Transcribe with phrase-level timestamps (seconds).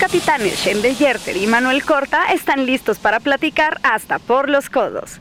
[0.00, 5.20] Capitanes Shendel Yerter y Manuel Corta están listos para platicar hasta por los codos.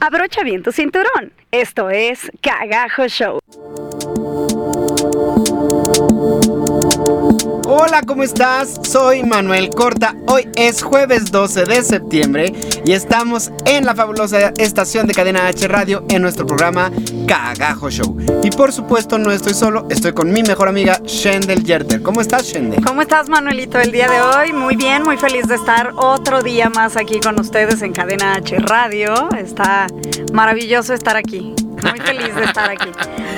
[0.00, 1.32] Abrocha bien tu cinturón.
[1.52, 3.38] Esto es Cagajo Show.
[7.68, 8.78] Hola, ¿cómo estás?
[8.84, 10.14] Soy Manuel Corta.
[10.28, 15.66] Hoy es jueves 12 de septiembre y estamos en la fabulosa estación de Cadena H
[15.66, 16.92] Radio en nuestro programa
[17.26, 18.16] Cagajo Show.
[18.44, 22.02] Y por supuesto no estoy solo, estoy con mi mejor amiga Shendel Yerter.
[22.02, 22.84] ¿Cómo estás, Shendel?
[22.84, 24.52] ¿Cómo estás, Manuelito, el día de hoy?
[24.52, 28.56] Muy bien, muy feliz de estar otro día más aquí con ustedes en Cadena H
[28.60, 29.28] Radio.
[29.36, 29.88] Está
[30.32, 31.52] maravilloso estar aquí.
[31.90, 32.90] Muy feliz de estar aquí.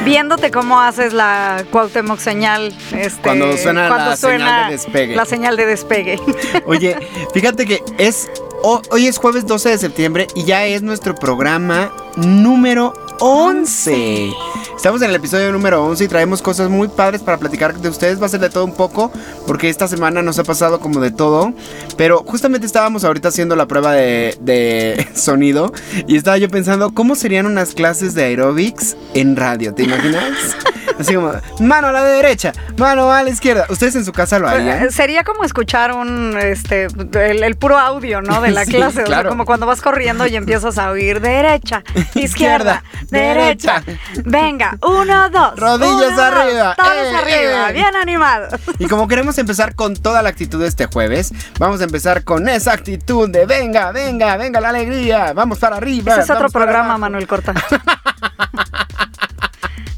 [0.05, 2.75] Viéndote cómo haces la Cuauhtémoc señal.
[2.93, 5.17] Este, Cuando suena la señal de despegue.
[5.17, 6.21] La señal de despegue.
[6.67, 6.97] Oye,
[7.35, 8.31] fíjate que es
[8.63, 14.33] ho- hoy es jueves 12 de septiembre y ya es nuestro programa número 11.
[14.77, 18.21] Estamos en el episodio número 11 y traemos cosas muy padres para platicar de ustedes.
[18.23, 19.11] Va a ser de todo un poco
[19.47, 21.53] porque esta semana nos ha pasado como de todo.
[21.97, 25.73] Pero justamente estábamos ahorita haciendo la prueba de, de sonido
[26.07, 29.75] y estaba yo pensando cómo serían unas clases de aerobics en radio.
[29.75, 30.57] ¿Te imaginas?
[30.99, 31.31] Así como,
[31.61, 33.67] mano a la derecha, mano a la izquierda.
[33.69, 34.91] ¿Ustedes en su casa lo harían?
[34.91, 38.41] Sería como escuchar un, este, el, el puro audio, ¿no?
[38.41, 38.89] De la Sí, clase.
[38.89, 39.29] O sea, claro.
[39.29, 43.83] como cuando vas corriendo y empiezas a oír derecha, Izquierda, derecha.
[44.25, 45.57] Venga, uno, dos.
[45.57, 47.73] Rodillas uno, dos, arriba, todos eh, arriba, eh.
[47.73, 48.55] bien animados.
[48.79, 52.73] Y como queremos empezar con toda la actitud este jueves, vamos a empezar con esa
[52.73, 56.13] actitud de venga, venga, venga la alegría, vamos para arriba.
[56.13, 56.99] Ese es otro programa.
[56.99, 57.55] Manuel Corta.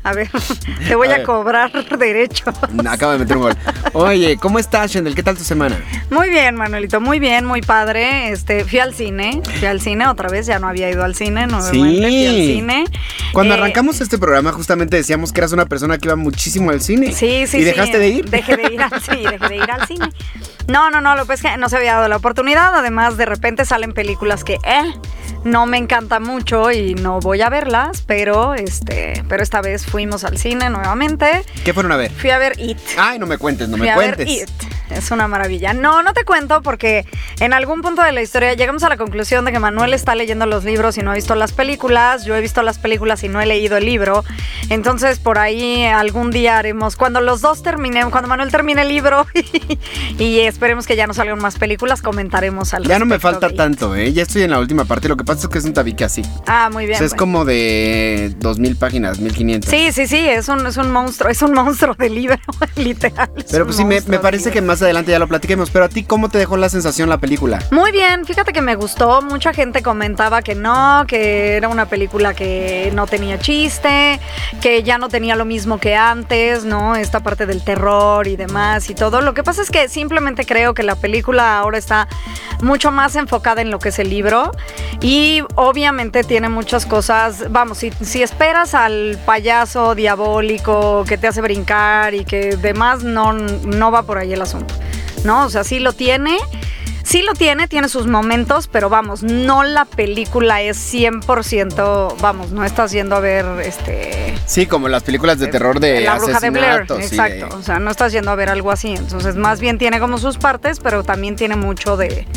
[0.03, 0.31] A ver,
[0.89, 2.45] te voy A cobrar derecho.
[2.89, 3.53] Acabo de meter un gol.
[3.93, 5.15] Oye, ¿cómo estás, Shendel?
[5.15, 5.79] ¿Qué tal tu semana?
[6.11, 8.31] Muy bien, Manuelito, muy bien, muy padre.
[8.31, 11.47] Este, fui al cine, fui al cine otra vez, ya no había ido al cine,
[11.47, 12.85] nuevamente fui al cine.
[13.33, 16.81] Cuando Eh, arrancamos este programa, justamente decíamos que eras una persona que iba muchísimo al
[16.81, 17.13] cine.
[17.13, 17.65] Sí, sí, ¿Y sí.
[17.65, 18.31] dejaste de ir?
[18.31, 20.09] Dejé de ir al, sí, dejé de ir al cine.
[20.71, 22.73] No, no, no, lo que pasa es que no se había dado la oportunidad.
[22.75, 24.95] Además, de repente salen películas que, eh,
[25.43, 30.23] no me encanta mucho y no voy a verlas, pero este, pero esta vez fuimos
[30.23, 31.45] al cine nuevamente.
[31.65, 32.13] ¿Qué fueron a ver?
[32.13, 32.79] Fui a ver It.
[32.97, 34.43] Ay, no me cuentes, no Fui me a ver cuentes.
[34.43, 34.51] It.
[34.91, 35.73] Es una maravilla.
[35.73, 37.05] No, no te cuento porque
[37.39, 40.47] en algún punto de la historia llegamos a la conclusión de que Manuel está leyendo
[40.47, 42.25] los libros y no ha visto las películas.
[42.25, 44.25] Yo he visto las películas y no he leído el libro.
[44.69, 49.27] Entonces por ahí algún día haremos, cuando los dos terminemos, cuando Manuel termine el libro
[50.19, 53.55] y esperemos que ya no salgan más películas, comentaremos al Ya no me falta de
[53.55, 54.13] tanto, ¿eh?
[54.13, 55.09] Ya estoy en la última parte.
[55.09, 56.23] Lo que pasa es que es un tabique así.
[56.47, 57.03] Ah, muy O bien.
[57.03, 59.71] es como de 2000 páginas, 1500.
[59.71, 62.37] Sí, sí, sí, es un, es un monstruo, es un monstruo de libro,
[62.77, 63.31] literal.
[63.51, 65.71] Pero pues sí, me, me parece que más adelante ya lo platiquemos.
[65.71, 67.59] Pero a ti, ¿cómo te dejó la sensación la película?
[67.71, 69.23] Muy bien, fíjate que me gustó.
[69.23, 74.21] Mucha gente comentaba que no, que era una película que no tenía chiste,
[74.61, 76.97] que ya no tenía lo mismo que antes, ¿no?
[76.97, 79.21] Esta parte del terror y demás y todo.
[79.21, 82.09] Lo que pasa es que simplemente creo que la película ahora está
[82.63, 84.53] mucho más enfocada en lo que es el libro
[85.01, 87.51] y obviamente tiene muchas cosas.
[87.51, 93.33] Vamos, si, si esperas al payaso diabólico que te hace brincar y que demás, no,
[93.33, 94.70] no va por ahí el asunto.
[95.25, 95.45] ¿No?
[95.45, 96.39] O sea, sí lo tiene.
[97.03, 102.65] Sí lo tiene, tiene sus momentos, pero vamos, no la película es 100%, vamos, no
[102.65, 104.35] estás yendo a ver este...
[104.47, 107.47] Sí, como las películas de terror de La bruja de Blair, exacto.
[107.47, 108.91] de- O sea, no estás yendo a ver algo así.
[108.95, 112.29] Entonces, más bien tiene como sus partes, pero también tiene mucho de,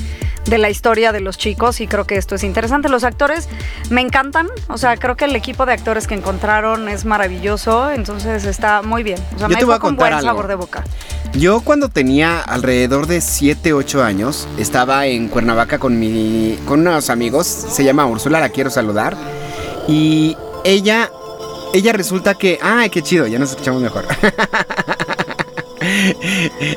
[0.45, 2.89] de la historia de los chicos y creo que esto es interesante.
[2.89, 3.47] Los actores
[3.89, 8.45] me encantan, o sea, creo que el equipo de actores que encontraron es maravilloso, entonces
[8.45, 9.19] está muy bien.
[9.35, 10.27] O sea, Yo me te voy a contar buen algo.
[10.27, 10.83] sabor de boca.
[11.33, 17.09] Yo cuando tenía alrededor de 7, 8 años, estaba en Cuernavaca con, mi, con unos
[17.09, 19.15] amigos, se llama Úrsula, la quiero saludar,
[19.87, 21.09] y ella,
[21.73, 24.05] ella resulta que, ay, qué chido, ya nos escuchamos mejor.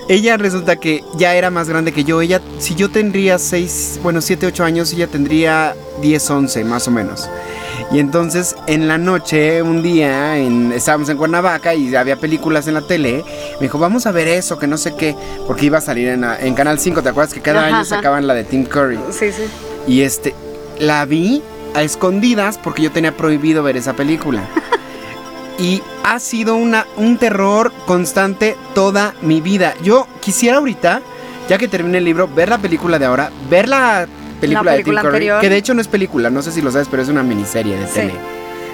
[0.08, 4.20] ella resulta que ya era más grande que yo, ella, si yo tendría 6, bueno,
[4.20, 7.28] 7, 8 años, ella tendría 10, 11 más o menos.
[7.92, 12.74] Y entonces en la noche, un día, en- estábamos en Cuernavaca y había películas en
[12.74, 13.24] la tele.
[13.60, 15.14] Me dijo, vamos a ver eso, que no sé qué.
[15.46, 17.84] Porque iba a salir en, Canal 5, ¿te acuerdas que cada Ajá, año ajá.
[17.84, 18.98] sacaban la de Tim Curry?
[19.12, 19.42] Sí, sí.
[19.86, 20.34] Y este,
[20.80, 21.42] la vi
[21.74, 24.42] a escondidas porque yo tenía prohibido ver esa película.
[25.58, 29.74] Y ha sido una, un terror constante toda mi vida.
[29.82, 31.02] Yo quisiera ahorita
[31.48, 34.06] ya que termine el libro, ver la película de ahora, ver la
[34.40, 36.86] película, de Tim Curry, que de hecho no es película, no sé si lo sabes,
[36.88, 37.94] pero es una miniserie de Sí.
[37.94, 38.14] tele.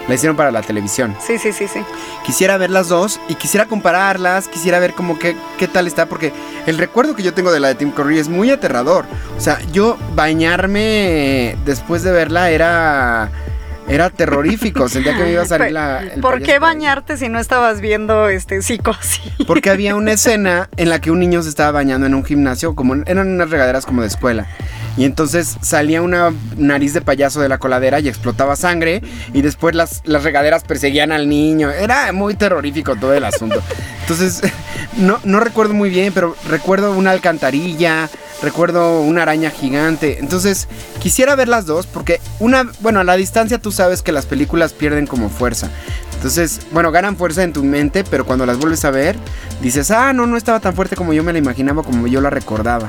[0.09, 1.17] La hicieron para la televisión.
[1.27, 1.81] Sí, sí, sí, sí.
[2.27, 6.33] Quisiera ver las dos y quisiera compararlas, quisiera ver como qué, qué tal está, porque
[6.67, 9.07] el recuerdo que yo tengo de la de Tim Curry es muy aterrador.
[9.39, 13.31] O sea, yo bañarme después de verla era...
[13.89, 16.03] Era terrorífico, sentía que me iba a salir la...
[16.03, 19.33] el ¿Por qué bañarte si no estabas viendo este psicosis?
[19.47, 22.75] Porque había una escena en la que un niño se estaba bañando en un gimnasio,
[22.75, 24.47] como eran unas regaderas como de escuela.
[24.97, 29.03] Y entonces salía una nariz de payaso de la coladera y explotaba sangre.
[29.33, 31.71] Y después las, las regaderas perseguían al niño.
[31.71, 33.63] Era muy terrorífico todo el asunto.
[34.03, 34.43] Entonces,
[34.99, 38.11] no, no recuerdo muy bien, pero recuerdo una alcantarilla,
[38.43, 40.19] recuerdo una araña gigante.
[40.19, 40.69] Entonces,
[41.01, 44.73] quisiera ver las dos porque una, bueno, a la distancia tú sabes que las películas
[44.73, 45.71] pierden como fuerza.
[46.15, 49.17] Entonces, bueno, ganan fuerza en tu mente, pero cuando las vuelves a ver,
[49.61, 52.31] dices, ah, no, no estaba tan fuerte como yo me la imaginaba, como yo la
[52.31, 52.89] recordaba.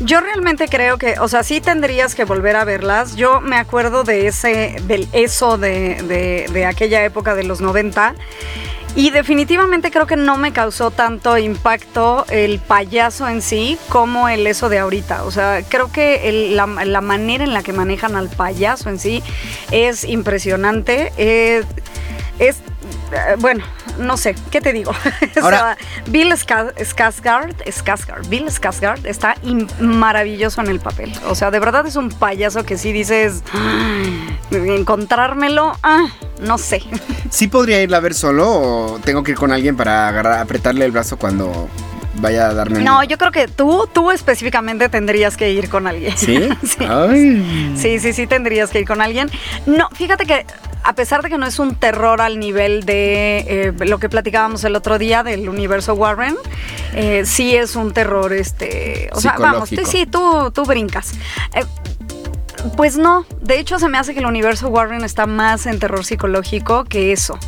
[0.00, 3.16] Yo realmente creo que, o sea, sí tendrías que volver a verlas.
[3.16, 8.14] Yo me acuerdo de ese, del eso de, de- de aquella época de los 90.
[8.96, 14.46] Y definitivamente creo que no me causó tanto impacto el payaso en sí como el
[14.46, 15.24] eso de ahorita.
[15.24, 19.22] O sea, creo que la manera en la que manejan al payaso en sí
[19.70, 21.12] es impresionante.
[21.18, 21.62] Eh,
[22.38, 22.56] es,
[23.12, 23.64] eh, bueno,
[23.98, 24.92] no sé, ¿qué te digo?
[25.42, 25.76] O sea,
[26.08, 29.36] Bill Ska- Skarsgård, Skarsgård, Bill Skarsgård está
[29.80, 31.12] maravilloso en el papel.
[31.28, 36.06] O sea, de verdad es un payaso que sí dices, "Ay, encontrármelo, ah,
[36.40, 36.82] no sé.
[37.30, 40.84] ¿Sí podría irla a ver solo o tengo que ir con alguien para agarrar, apretarle
[40.84, 41.68] el brazo cuando
[42.18, 46.16] vaya a darme No, yo creo que tú, tú específicamente tendrías que ir con alguien.
[46.16, 46.48] ¿Sí?
[46.62, 46.84] sí.
[46.88, 47.74] Ay.
[47.76, 49.30] Sí, sí, sí, tendrías que ir con alguien.
[49.66, 50.46] No, fíjate que
[50.86, 54.62] a pesar de que no es un terror al nivel de eh, lo que platicábamos
[54.64, 56.36] el otro día del universo Warren,
[56.94, 61.12] eh, sí es un terror, este, o sea, vamos, tú- sí, tú, tú brincas.
[61.54, 61.64] Eh,
[62.76, 66.04] pues no, de hecho se me hace que el universo Warren está más en terror
[66.04, 67.38] psicológico que eso.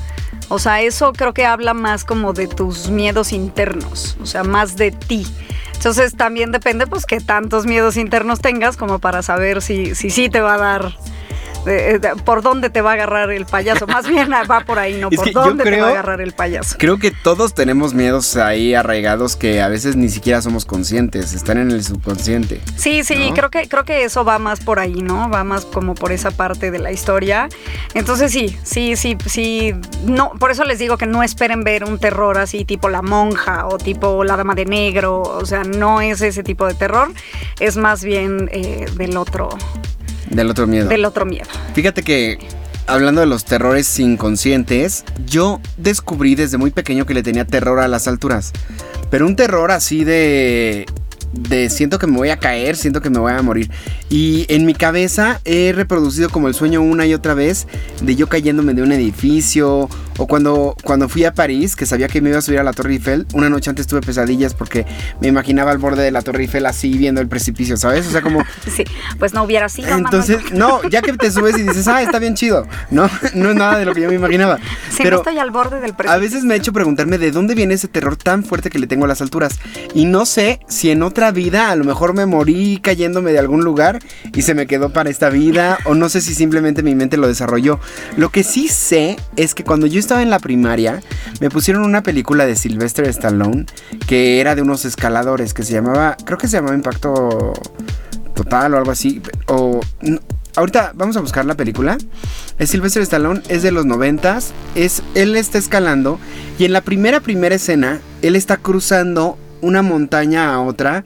[0.51, 4.77] O sea, eso creo que habla más como de tus miedos internos, o sea, más
[4.77, 5.27] de ti.
[5.75, 10.29] Entonces también depende pues qué tantos miedos internos tengas como para saber si si sí
[10.29, 10.93] te va a dar
[11.67, 13.87] eh, por dónde te va a agarrar el payaso.
[13.87, 15.09] Más bien va por ahí, ¿no?
[15.19, 16.77] Es por dónde te va a agarrar el payaso.
[16.79, 21.59] Creo que todos tenemos miedos ahí arraigados que a veces ni siquiera somos conscientes, están
[21.59, 22.61] en el subconsciente.
[22.77, 23.35] Sí, sí, ¿no?
[23.35, 25.31] creo que creo que eso va más por ahí, ¿no?
[25.31, 27.49] Va más como por esa parte de la historia.
[27.95, 29.75] Entonces sí, sí, sí, sí.
[30.05, 33.67] No, por eso les digo que no esperen ver un terror así tipo La Monja
[33.67, 35.23] o tipo La Dama de Negro.
[35.23, 37.13] O sea, no es ese tipo de terror.
[37.61, 39.49] Es más bien eh, del otro,
[40.31, 40.89] Del otro miedo.
[40.89, 41.47] del otro miedo.
[41.75, 42.39] Fíjate que
[42.87, 47.89] hablando de los terrores inconscientes, yo descubrí desde muy pequeño que le tenía terror a
[47.89, 48.53] las alturas.
[49.11, 50.87] Pero un terror así de
[51.33, 53.71] de siento que me voy a caer, siento que me voy a morir.
[54.09, 57.67] Y en mi cabeza he reproducido como el sueño una y otra vez
[58.03, 59.89] de yo cayéndome de un edificio
[60.19, 62.73] o cuando cuando fui a París, que sabía que me iba a subir a la
[62.73, 64.85] Torre Eiffel, una noche antes tuve pesadillas porque
[65.21, 68.07] me imaginaba al borde de la Torre Eiffel así viendo el precipicio, ¿sabes?
[68.07, 68.45] O sea, como
[68.75, 68.85] Sí,
[69.19, 69.89] pues no hubiera sido.
[69.89, 70.05] Manuel.
[70.05, 72.67] entonces, no, ya que te subes y dices, ah, está bien chido.
[72.91, 74.59] No, no es nada de lo que yo me imaginaba.
[74.91, 76.21] si Pero no estoy al borde del a precipicio.
[76.21, 79.05] veces me he hecho preguntarme de dónde viene ese terror tan fuerte que le tengo
[79.05, 79.59] a las alturas.
[79.95, 83.65] Y no sé si en otra vida a lo mejor me morí cayéndome de algún
[83.65, 84.01] lugar
[84.35, 85.79] y se me quedó para esta vida.
[85.85, 87.81] O no sé si simplemente mi mente lo desarrolló.
[88.17, 91.03] Lo que sí sé es que cuando yo estaba en la primaria,
[91.39, 93.67] me pusieron una película de Sylvester Stallone
[94.07, 97.53] que era de unos escaladores que se llamaba, creo que se llamaba Impacto
[98.35, 99.21] Total o algo así.
[100.57, 101.99] Ahorita vamos a buscar la película.
[102.59, 104.55] Es Sylvester Stallone, es de los noventas.
[104.75, 106.19] Es, él está escalando.
[106.59, 111.05] Y en la primera, primera escena, él está cruzando una montaña a otra.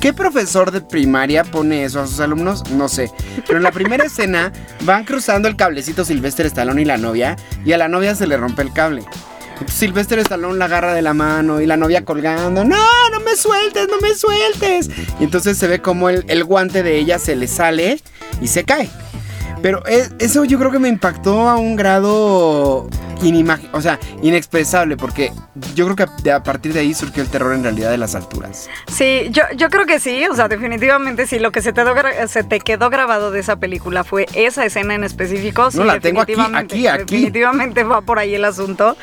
[0.00, 2.70] ¿Qué profesor de primaria pone eso a sus alumnos?
[2.70, 3.10] No sé.
[3.46, 4.52] Pero en la primera escena
[4.82, 7.36] van cruzando el cablecito Sylvester Stallone y la novia.
[7.64, 9.04] Y a la novia se le rompe el cable.
[9.66, 12.64] Sylvester Stallone la agarra de la mano y la novia colgando.
[12.64, 14.90] No, no me sueltes, no me sueltes.
[15.20, 18.00] Y entonces se ve como el, el guante de ella se le sale
[18.40, 18.90] y se cae.
[19.64, 19.82] Pero
[20.18, 22.86] eso yo creo que me impactó a un grado
[23.72, 25.32] o sea, inexpresable, porque
[25.74, 28.68] yo creo que a partir de ahí surgió el terror en realidad de las alturas.
[28.86, 31.38] Sí, yo, yo creo que sí, o sea, definitivamente sí.
[31.38, 31.82] Lo que se te,
[32.28, 35.70] se te quedó grabado de esa película fue esa escena en específico.
[35.70, 37.14] Sí, No, la tengo aquí, aquí, aquí.
[37.16, 38.94] Definitivamente va por ahí el asunto.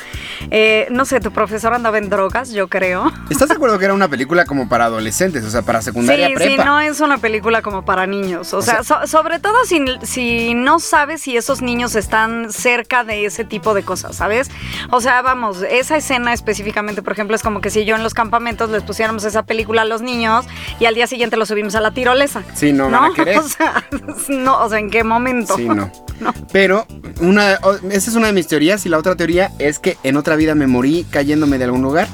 [0.52, 3.10] Eh, no sé, tu profesor andaba en drogas, yo creo.
[3.28, 6.34] ¿Estás de acuerdo que era una película como para adolescentes, o sea, para secundaria Sí,
[6.34, 6.62] prepa?
[6.62, 8.52] sí, no es una película como para niños.
[8.54, 11.94] O, O sea, sea- so- sobre todo si, si y no sabes si esos niños
[11.94, 14.50] están cerca de ese tipo de cosas, ¿sabes?
[14.90, 18.12] O sea, vamos, esa escena específicamente, por ejemplo, es como que si yo en los
[18.12, 20.44] campamentos les pusiéramos esa película a los niños
[20.78, 22.42] y al día siguiente lo subimos a la tirolesa.
[22.54, 23.38] Sí, no, van a querer.
[23.38, 23.82] O sea,
[24.28, 25.56] no, o sea, ¿en qué momento?
[25.56, 25.90] Sí, no.
[26.52, 26.86] Pero
[27.22, 27.54] una,
[27.90, 30.54] esa es una de mis teorías y la otra teoría es que en otra vida
[30.54, 32.08] me morí cayéndome de algún lugar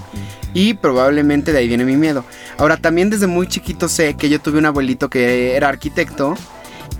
[0.54, 2.24] y probablemente de ahí viene mi miedo.
[2.56, 6.36] Ahora también desde muy chiquito sé que yo tuve un abuelito que era arquitecto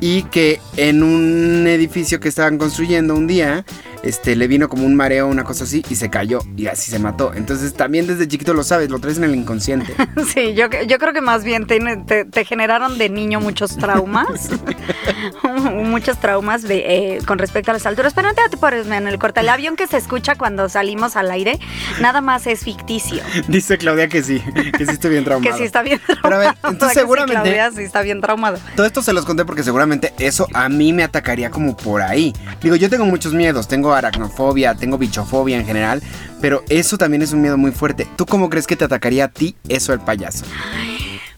[0.01, 3.65] y que en un edificio que estaban construyendo un día,
[4.03, 6.99] este, le vino como un mareo, una cosa así, y se cayó y así se
[6.99, 7.33] mató.
[7.35, 9.95] Entonces también desde chiquito lo sabes, lo traes en el inconsciente.
[10.35, 14.51] Sí, yo, yo creo que más bien te, te- te generaron de niño muchos traumas.
[15.73, 18.13] muchos traumas de, eh, con respecto a las alturas.
[18.15, 19.41] Pero no te apures, en el corte.
[19.41, 21.59] El avión que se escucha cuando salimos al aire,
[22.01, 23.23] nada más es ficticio.
[23.49, 24.43] Dice Claudia que sí,
[24.77, 25.57] que sí estoy bien Que traumado.
[25.57, 26.41] sí está bien Pero a traumado.
[26.41, 27.71] ver, entonces ¿Verdad que sí, seguramente- Claudia?
[27.73, 28.59] sí está bien traumado.
[28.77, 32.35] Todo esto se los conté porque seguramente eso a mí me atacaría como por ahí.
[32.63, 36.03] Digo, yo tengo muchos miedos, tengo aracnofobia, tengo bichofobia en general,
[36.41, 38.07] pero eso también es un miedo muy fuerte.
[38.17, 40.45] ¿Tú cómo crees que te atacaría a ti eso el payaso?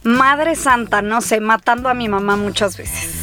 [0.02, 3.19] Madre Santa, no sé, matando a mi mamá muchas veces.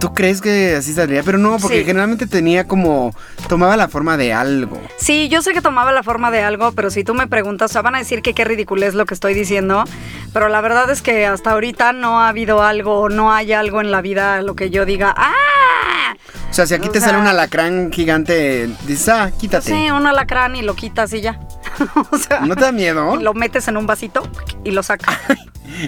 [0.00, 1.22] ¿Tú crees que así saldría?
[1.22, 1.84] Pero no, porque Sí.
[1.84, 3.14] generalmente tenía como
[3.48, 4.80] tomaba la forma de algo.
[4.96, 7.72] Sí, yo sé que tomaba la forma de algo, pero si tú me preguntas, o
[7.74, 9.84] sea, van a decir que qué ridículo es lo que estoy diciendo,
[10.32, 13.90] pero la verdad es que hasta ahorita no ha habido algo, no hay algo en
[13.90, 16.14] la vida a lo que yo diga, ¡ah!
[16.50, 19.70] O sea, si aquí O te sea- sale un alacrán gigante, dices, ah, quítate.
[19.70, 21.38] Sí, un alacrán y lo quitas y ya.
[22.10, 23.16] o sea, ¿No te da miedo?
[23.16, 24.22] lo metes en un vasito
[24.64, 25.14] y lo sacas.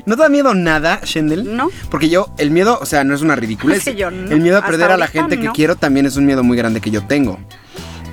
[0.07, 1.57] ¿No te da miedo nada, Shendel?
[1.57, 1.71] No.
[1.91, 3.85] Porque yo, el miedo, o sea, no es una ridiculez.
[3.97, 4.31] Yo no.
[4.31, 6.81] El miedo a perder a la gente que quiero también es un miedo muy grande
[6.81, 7.39] que yo tengo.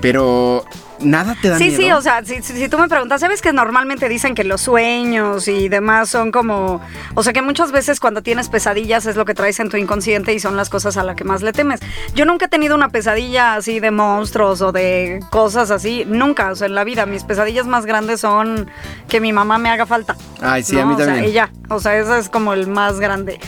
[0.01, 0.65] Pero
[1.01, 1.77] nada te da Sí, miedo.
[1.81, 5.69] sí, o sea, si, tú me preguntas, ¿sabes que normalmente dicen que los sueños y
[5.69, 6.81] demás son como,
[7.15, 10.33] o sea, que muchas veces cuando tienes pesadillas es lo que traes en tu inconsciente
[10.33, 11.79] y son las cosas a las que más le temes?
[12.15, 16.55] Yo nunca he tenido una pesadilla así de monstruos o de cosas así, nunca, o
[16.55, 18.69] sea, en la vida mis pesadillas más grandes son
[19.07, 20.15] que mi mamá me haga falta.
[20.41, 20.81] Ay, sí, ¿no?
[20.81, 21.25] a mí O sea, también.
[21.25, 23.39] ella, o sea, esa es como el más grande.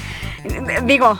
[0.86, 1.20] Digo,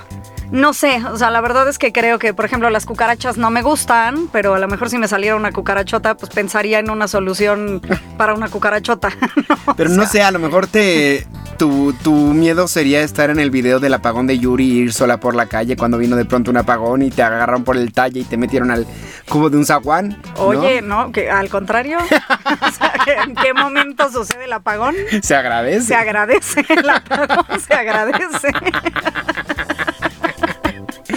[0.52, 3.50] no sé, o sea, la verdad es que creo que, por ejemplo, las cucarachas no
[3.50, 7.08] me gustan, pero a lo mejor si me saliera una cucarachota, pues pensaría en una
[7.08, 7.82] solución
[8.18, 9.10] para una cucarachota.
[9.50, 9.74] ¿no?
[9.76, 11.26] Pero O no sea, sé, a lo mejor te
[11.58, 15.20] tu, tu miedo sería estar en el video del apagón de Yuri y ir sola
[15.20, 18.22] por la calle cuando vino de pronto un apagón y te agarraron por el talle
[18.22, 18.88] y te metieron al
[19.30, 20.18] cubo de un zaguán.
[20.36, 20.42] ¿no?
[20.44, 21.12] Oye, ¿no?
[21.12, 22.94] Que al contrario, o sea,
[23.26, 24.96] ¿en qué momento sucede el apagón?
[25.22, 25.86] se agradece.
[25.86, 28.48] Se agradece, el apagón se agradece.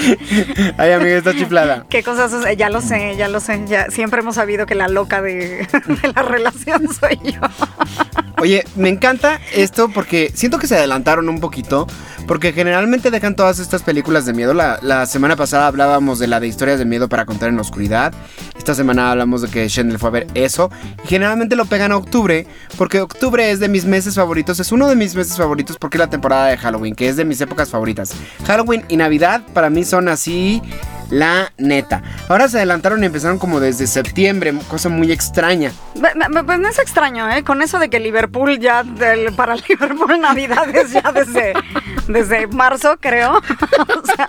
[0.78, 1.86] Ay, amiga, está chiflada.
[1.88, 2.32] ¿Qué cosas?
[2.56, 3.62] Ya lo sé, ya lo sé.
[3.66, 5.66] Ya siempre hemos sabido que la loca de,
[6.02, 7.40] de la relación soy yo.
[8.38, 11.86] Oye, me encanta esto porque siento que se adelantaron un poquito.
[12.26, 14.54] Porque generalmente dejan todas estas películas de miedo.
[14.54, 17.60] La, la semana pasada hablábamos de la de historias de miedo para contar en la
[17.60, 18.14] oscuridad.
[18.56, 20.70] Esta semana hablamos de que Shendel fue a ver eso.
[21.04, 22.46] Y generalmente lo pegan a octubre.
[22.78, 24.58] Porque octubre es de mis meses favoritos.
[24.58, 26.94] Es uno de mis meses favoritos porque es la temporada de Halloween.
[26.94, 28.14] Que es de mis épocas favoritas.
[28.46, 30.62] Halloween y Navidad para mí son así.
[31.10, 32.02] La neta.
[32.28, 34.54] Ahora se adelantaron y empezaron como desde septiembre.
[34.68, 35.70] Cosa muy extraña.
[36.00, 37.44] Pues no es extraño, ¿eh?
[37.44, 41.52] Con eso de que Liverpool ya, del- para Liverpool Navidad es ya desde,
[42.08, 43.40] desde marzo, creo.
[43.78, 44.26] O sea,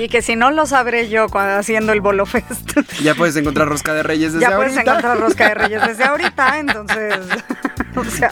[0.00, 2.78] y que si no lo sabré yo cuando haciendo el Bolo Fest.
[3.02, 4.90] Ya puedes encontrar rosca de reyes desde ya puedes ahorita.
[4.90, 7.14] encontrar rosca de reyes desde ahorita, entonces,
[8.06, 8.30] o sea,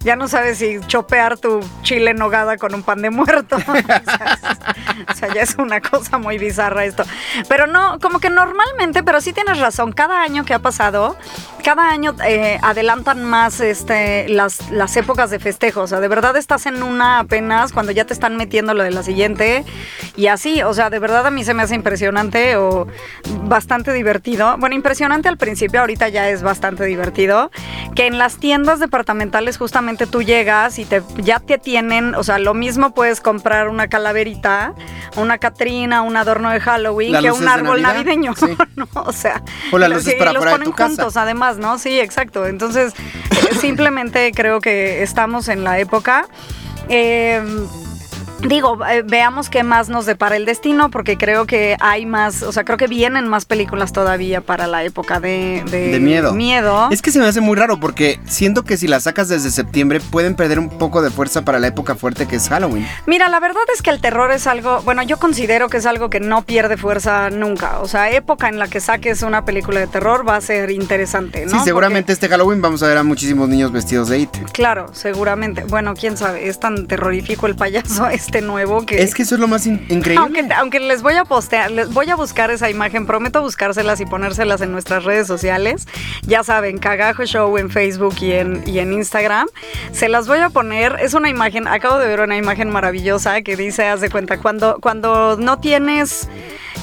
[0.00, 3.56] ya no sabes si chopear tu chile en nogada con un pan de muerto.
[5.08, 7.04] O sea, ya es una cosa muy bizarra esto.
[7.48, 11.16] Pero no, como que normalmente, pero sí tienes razón, cada año que ha pasado,
[11.64, 15.82] cada año eh, adelantan más este, las, las épocas de festejo.
[15.82, 18.90] O sea, de verdad estás en una apenas cuando ya te están metiendo lo de
[18.90, 19.64] la siguiente
[20.16, 20.62] y así.
[20.62, 22.86] O sea, de verdad a mí se me hace impresionante o
[23.42, 24.56] bastante divertido.
[24.58, 27.50] Bueno, impresionante al principio, ahorita ya es bastante divertido.
[27.94, 32.38] Que en las tiendas departamentales justamente tú llegas y te, ya te tienen, o sea,
[32.38, 34.74] lo mismo puedes comprar una calaverita,
[35.16, 38.34] una catrina, un adorno de Halloween Las que un árbol Navidad, navideño.
[38.34, 38.56] sí.
[38.76, 38.88] ¿no?
[38.94, 39.42] O sea,
[39.72, 40.86] O las luces sí, para los ponen casa.
[40.88, 41.78] juntos además, ¿no?
[41.78, 42.46] Sí, exacto.
[42.46, 42.94] Entonces,
[43.30, 46.26] eh, simplemente creo que estamos en la época.
[46.88, 47.42] eh,
[48.48, 52.52] Digo, eh, veamos qué más nos depara el destino, porque creo que hay más, o
[52.52, 56.32] sea, creo que vienen más películas todavía para la época de, de, De miedo.
[56.34, 56.88] miedo.
[56.90, 60.00] Es que se me hace muy raro porque siento que si las sacas desde septiembre
[60.00, 62.86] pueden perder un poco de fuerza para la época fuerte que es Halloween.
[63.06, 66.10] Mira, la verdad es que el terror es algo, bueno, yo considero que es algo
[66.10, 67.78] que no pierde fuerza nunca.
[67.80, 71.46] O sea, época en la que saques una película de terror va a ser interesante,
[71.46, 71.52] ¿no?
[71.52, 74.30] Sí, seguramente este Halloween vamos a ver a muchísimos niños vestidos de It.
[74.30, 75.64] Porque- claro, seguramente.
[75.64, 78.33] Bueno, quién sabe, es tan terrorífico el payaso este.
[78.34, 79.00] Este nuevo que...
[79.00, 80.16] Es que eso es lo más in- increíble.
[80.18, 84.06] Aunque, aunque les voy a postear, les voy a buscar esa imagen, prometo buscárselas y
[84.06, 85.86] ponérselas en nuestras redes sociales.
[86.22, 89.46] Ya saben, Cagajo Show en Facebook y en, y en Instagram.
[89.92, 93.56] Se las voy a poner, es una imagen, acabo de ver una imagen maravillosa que
[93.56, 96.28] dice, haz de cuenta, cuando, cuando no tienes...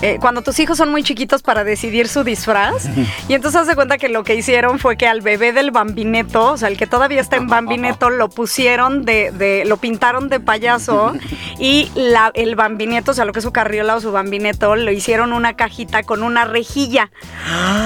[0.02, 2.88] eh, cuando tus hijos son muy chiquitos para decidir su disfraz.
[3.28, 6.54] Y entonces haz de cuenta que lo que hicieron fue que al bebé del bambineto,
[6.54, 10.40] o sea, el que todavía está en bambineto, lo pusieron de, de- lo pintaron de
[10.40, 11.14] payaso
[11.60, 14.92] y la, el bambineto, o sea, lo que es su carriola o su bambineto, lo
[14.92, 17.12] hicieron una cajita con una rejilla.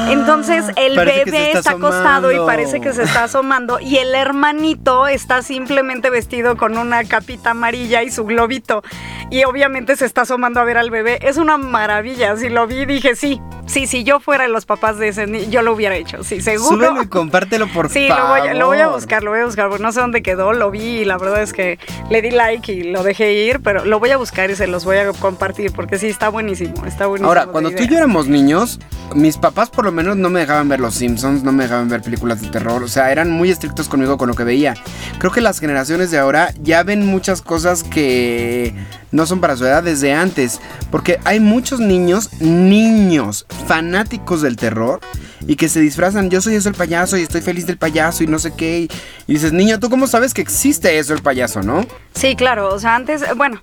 [0.09, 3.79] Entonces el Ah, que se bebé está está acostado y parece que se está asomando
[3.79, 8.83] y el hermanito está simplemente vestido con una capita amarilla y su globito
[9.29, 11.19] y obviamente se está asomando a ver al bebé.
[11.27, 12.35] Es una maravilla.
[12.37, 15.61] Si lo vi dije sí, sí, si yo fuera los papás de ese ni- yo
[15.61, 16.23] lo hubiera hecho.
[16.23, 16.75] Sí, seguro.
[16.75, 18.37] Súbelo y compártelo, por Sí, favor.
[18.39, 20.53] lo a- lo voy a buscar, lo voy a buscar, porque no sé dónde quedó,
[20.53, 23.99] lo vi y la verdad es que le di like y lo dejé pero lo
[23.99, 27.29] voy a buscar y se los voy a compartir porque sí, está buenísimo, está buenísimo.
[27.29, 28.79] Ahora, cuando tú y yo éramos niños,
[29.15, 32.01] mis papás por lo menos no me dejaban ver Los Simpsons, no me dejaban ver
[32.01, 34.75] películas de terror, o sea, eran muy estrictos conmigo con lo que veía.
[35.19, 38.73] Creo que las generaciones de ahora ya ven muchas cosas que
[39.11, 40.59] no son para su edad desde antes,
[40.91, 44.99] porque hay muchos niños, niños fanáticos del terror
[45.47, 48.27] y que se disfrazan, yo soy eso el payaso y estoy feliz del payaso y
[48.27, 48.89] no sé qué, y,
[49.27, 51.85] y dices, niño, ¿tú cómo sabes que existe eso el payaso, no?
[52.13, 53.61] Sí, claro, o sea, antes, bueno,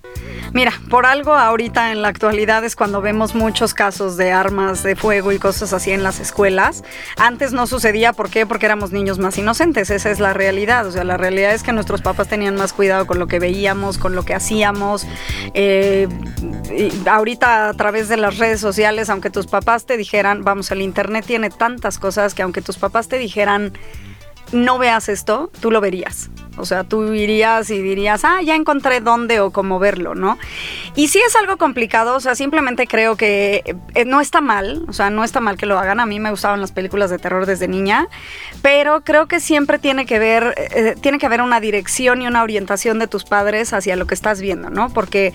[0.53, 4.97] mira, por algo ahorita en la actualidad es cuando vemos muchos casos de armas de
[4.97, 6.85] fuego y cosas así en las escuelas.
[7.17, 8.47] Antes no sucedía, ¿por qué?
[8.47, 11.73] Porque éramos niños más inocentes, esa es la realidad, o sea, la realidad es que
[11.73, 15.07] nuestros papás tenían más cuidado con lo que veíamos, con lo que hacíamos.
[15.55, 16.09] eh,
[17.07, 21.25] ahorita a través de las redes sociales, aunque tus papás te dijeran, vamos, el internet
[21.27, 23.73] tiene tantas cosas que aunque tus papás te dijeran,
[24.53, 26.31] no veas esto, tú lo verías.
[26.59, 30.39] O sea, tú irías y dirías, ah, ya encontré dónde o cómo verlo, ¿no?
[30.95, 34.93] Y sí es algo complicado, o sea, simplemente creo que eh, no está mal, o
[34.93, 35.99] sea, no está mal que lo hagan.
[35.99, 38.07] A mí me gustaban las películas de terror desde niña,
[38.61, 42.43] pero creo que siempre tiene que ver, eh, tiene que haber una dirección y una
[42.43, 44.91] orientación de tus padres hacia lo que estás viendo, ¿no?
[44.93, 45.33] Porque,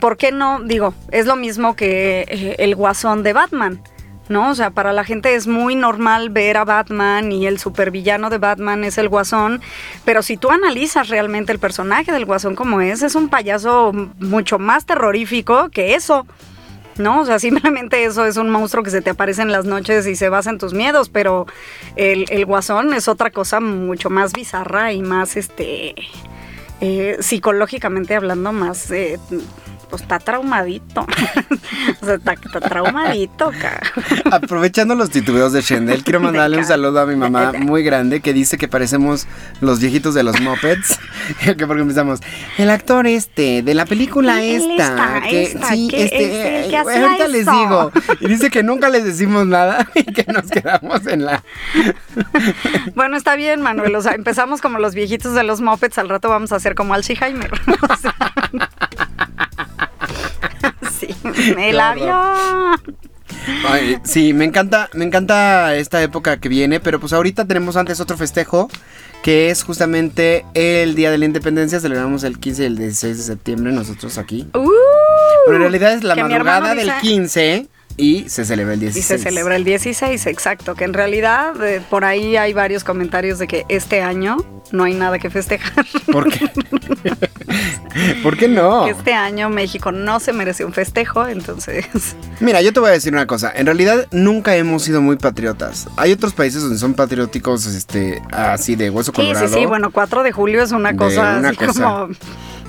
[0.00, 0.60] ¿por qué no?
[0.62, 3.82] Digo, es lo mismo que eh, el guasón de Batman.
[4.28, 4.50] ¿No?
[4.50, 8.38] O sea, para la gente es muy normal ver a Batman y el supervillano de
[8.38, 9.60] Batman es el guasón,
[10.04, 14.58] pero si tú analizas realmente el personaje del guasón como es, es un payaso mucho
[14.58, 16.26] más terrorífico que eso.
[16.98, 17.20] ¿no?
[17.20, 20.16] O sea, simplemente eso es un monstruo que se te aparece en las noches y
[20.16, 21.46] se basa en tus miedos, pero
[21.96, 25.94] el, el guasón es otra cosa mucho más bizarra y más, este,
[26.80, 29.18] eh, psicológicamente hablando, más, eh,
[29.92, 31.02] pues está traumadito.
[32.00, 33.78] o sea, está, está traumadito, ca.
[34.30, 38.32] Aprovechando los titubeos de Shendel, quiero mandarle un saludo a mi mamá muy grande que
[38.32, 39.26] dice que parecemos
[39.60, 40.98] los viejitos de los Muppets.
[41.44, 42.20] que porque empezamos,
[42.56, 46.70] el actor este, de la película esta, está, que esta, sí, que este, es el
[46.70, 47.92] que eh, ahorita les digo.
[48.20, 51.44] Y dice que nunca les decimos nada y que nos quedamos en la.
[52.94, 53.94] Bueno, está bien, Manuel.
[53.94, 56.94] O sea, empezamos como los viejitos de los Muppets, al rato vamos a hacer como
[56.94, 57.50] Alzheimer.
[61.02, 62.80] Sí, el avión.
[63.66, 67.98] Ay, sí, me encanta, me encanta esta época que viene, pero pues ahorita tenemos antes
[68.00, 68.68] otro festejo
[69.22, 73.22] que es justamente el Día de la Independencia, celebramos el 15 y el 16 de
[73.22, 74.48] septiembre nosotros aquí.
[74.54, 74.68] Uh,
[75.46, 79.04] Pero en realidad es la madrugada del dice- 15 y se celebra el Y 16.
[79.06, 80.74] se celebra el 16, exacto.
[80.74, 84.36] Que en realidad eh, por ahí hay varios comentarios de que este año
[84.72, 85.84] no hay nada que festejar.
[86.10, 86.48] ¿Por qué?
[88.22, 88.86] ¿Por qué no?
[88.86, 91.84] Este año México no se merece un festejo, entonces.
[92.40, 93.52] Mira, yo te voy a decir una cosa.
[93.54, 95.88] En realidad nunca hemos sido muy patriotas.
[95.96, 99.48] Hay otros países donde son patrióticos, este, así de hueso Sí, colorado.
[99.48, 99.66] sí, sí.
[99.66, 101.82] Bueno, 4 de julio es una cosa una así cosa.
[101.82, 102.08] como.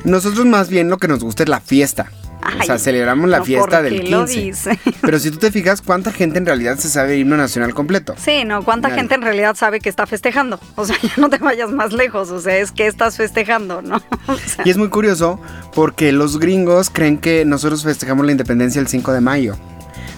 [0.04, 2.12] Nosotros más bien lo que nos gusta es la fiesta.
[2.60, 4.42] O sea, celebramos la no, fiesta ¿por del qué lo 15.
[4.42, 4.80] dice?
[5.02, 8.16] Pero si tú te fijas, ¿cuánta gente en realidad se sabe el himno nacional completo?
[8.18, 9.02] Sí, no, ¿cuánta Nadie.
[9.02, 10.60] gente en realidad sabe que está festejando?
[10.76, 14.02] O sea, ya no te vayas más lejos, o sea, es que estás festejando, ¿no?
[14.28, 15.40] O sea, Y es muy curioso
[15.76, 19.56] porque los gringos creen que nosotros festejamos la independencia el 5 de mayo.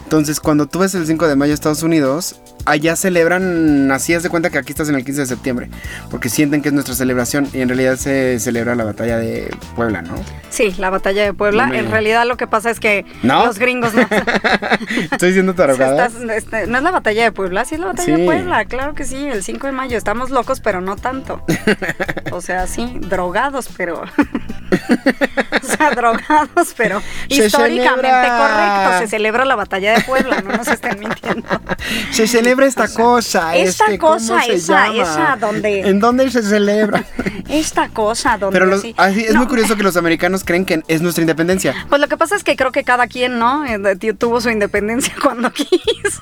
[0.06, 4.22] Entonces, cuando tú ves el 5 de mayo a Estados Unidos, allá celebran, así haz
[4.24, 5.70] de cuenta que aquí estás en el 15 de septiembre,
[6.12, 10.02] porque sienten que es nuestra celebración y en realidad se celebra la batalla de Puebla,
[10.04, 10.14] ¿no?
[10.50, 11.66] sí, la batalla de Puebla.
[11.66, 13.46] No me- En realidad lo que pasa es que ¿No?
[13.48, 14.02] los gringos no.
[15.12, 16.10] Estoy diciendo O sea, tarogada.
[16.36, 18.22] este, no es la batalla de Puebla, sí es la batalla Sí.
[18.22, 19.98] de Puebla, claro que sí, el 5 de mayo.
[19.98, 21.44] Estamos locos, pero no tanto.
[22.32, 24.02] O sea, sí, drogados, pero.
[24.02, 29.00] o sea, drogados, pero Se históricamente celebra- correcto.
[29.00, 31.48] Se celebra la batalla de Puebla, no nos estén mintiendo.
[32.12, 33.56] Se celebra esta cosa.
[33.56, 35.02] esta este, ¿cómo cosa, se esa- llama?
[35.04, 37.04] esa donde- ¿En dónde se celebra?
[37.50, 40.66] Esta cosa donde Pero los- sí- así, es No, muy curioso que los americanos creen
[40.66, 41.74] que es nuestra independencia.
[41.90, 43.66] Pues lo que pasa es que creo que cada quien, ¿no?
[43.66, 43.80] Eh,
[44.18, 46.22] Tuvo su independencia cuando quiso.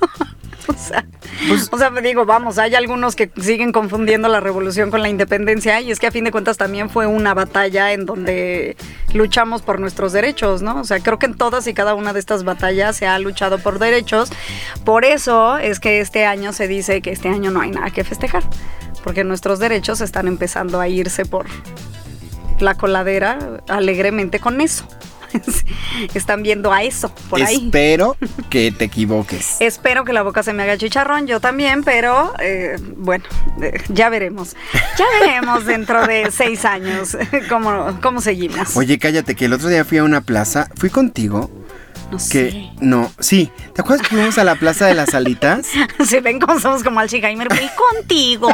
[0.67, 1.05] O sea,
[1.49, 5.09] Pues- o sea, me digo, vamos, hay algunos que siguen confundiendo la revolución con la
[5.09, 8.77] independencia y es que a fin de cuentas también fue una batalla en donde
[9.13, 10.79] luchamos por nuestros derechos, ¿no?
[10.79, 13.59] O sea, creo que en todas y cada una de estas batallas se ha luchado
[13.63, 14.30] por derechos.
[14.84, 18.04] Por eso es que este año se dice que este año no hay nada que
[18.04, 18.43] festejar,
[19.04, 21.47] porque nuestros derechos están empezando a irse por
[22.60, 24.86] la coladera alegremente con eso.
[26.13, 27.65] Están viendo a eso por ahí.
[27.65, 28.17] Espero
[28.49, 29.58] que te equivoques.
[29.60, 33.26] Espero que la boca se me haga chicharrón, yo también, pero eh, bueno,
[33.62, 34.56] eh, ya veremos.
[34.97, 37.17] Ya veremos dentro de seis años
[37.49, 38.76] cómo, cómo seguimos.
[38.76, 40.69] Oye, cállate, que el otro día fui a una plaza.
[40.76, 41.49] Fui contigo.
[42.13, 42.71] No Que sé.
[42.80, 43.52] no, sí.
[43.73, 45.67] ¿Te acuerdas que fuimos a la plaza de las alitas?
[46.06, 48.49] Si ven cómo somos como Alzheimer, fui contigo.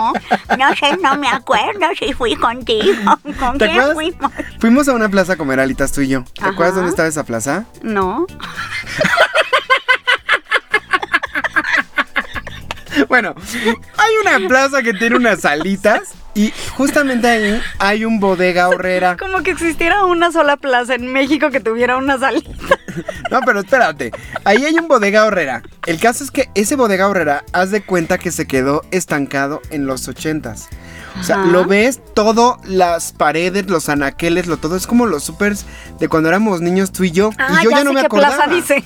[0.58, 3.18] No sé, no me acuerdo si fui contigo.
[3.40, 3.94] ¿Con ¿Te quién acuerdas?
[3.94, 4.32] fuimos?
[4.60, 6.24] Fuimos a una plaza a comer alitas tú y yo.
[6.34, 6.52] ¿Te Ajá.
[6.52, 7.66] acuerdas dónde estaba esa plaza?
[7.82, 8.26] No.
[13.08, 13.36] Bueno,
[13.98, 19.18] hay una plaza que tiene unas alitas y justamente ahí hay un bodega horrera.
[19.18, 22.50] Como que existiera una sola plaza en México que tuviera una salida.
[23.32, 24.12] No, pero espérate.
[24.44, 25.64] Ahí hay un bodega horrera.
[25.86, 29.86] El caso es que ese bodega horrera, haz de cuenta que se quedó estancado en
[29.86, 30.70] los ochentas.
[31.20, 34.76] O sea, lo ves todo, las paredes, los anaqueles, lo todo.
[34.76, 35.66] Es como los supers
[36.00, 37.32] de cuando éramos niños tú y yo.
[37.38, 38.36] Ah, y yo ya, no me qué acordaba.
[38.36, 38.84] plaza dices.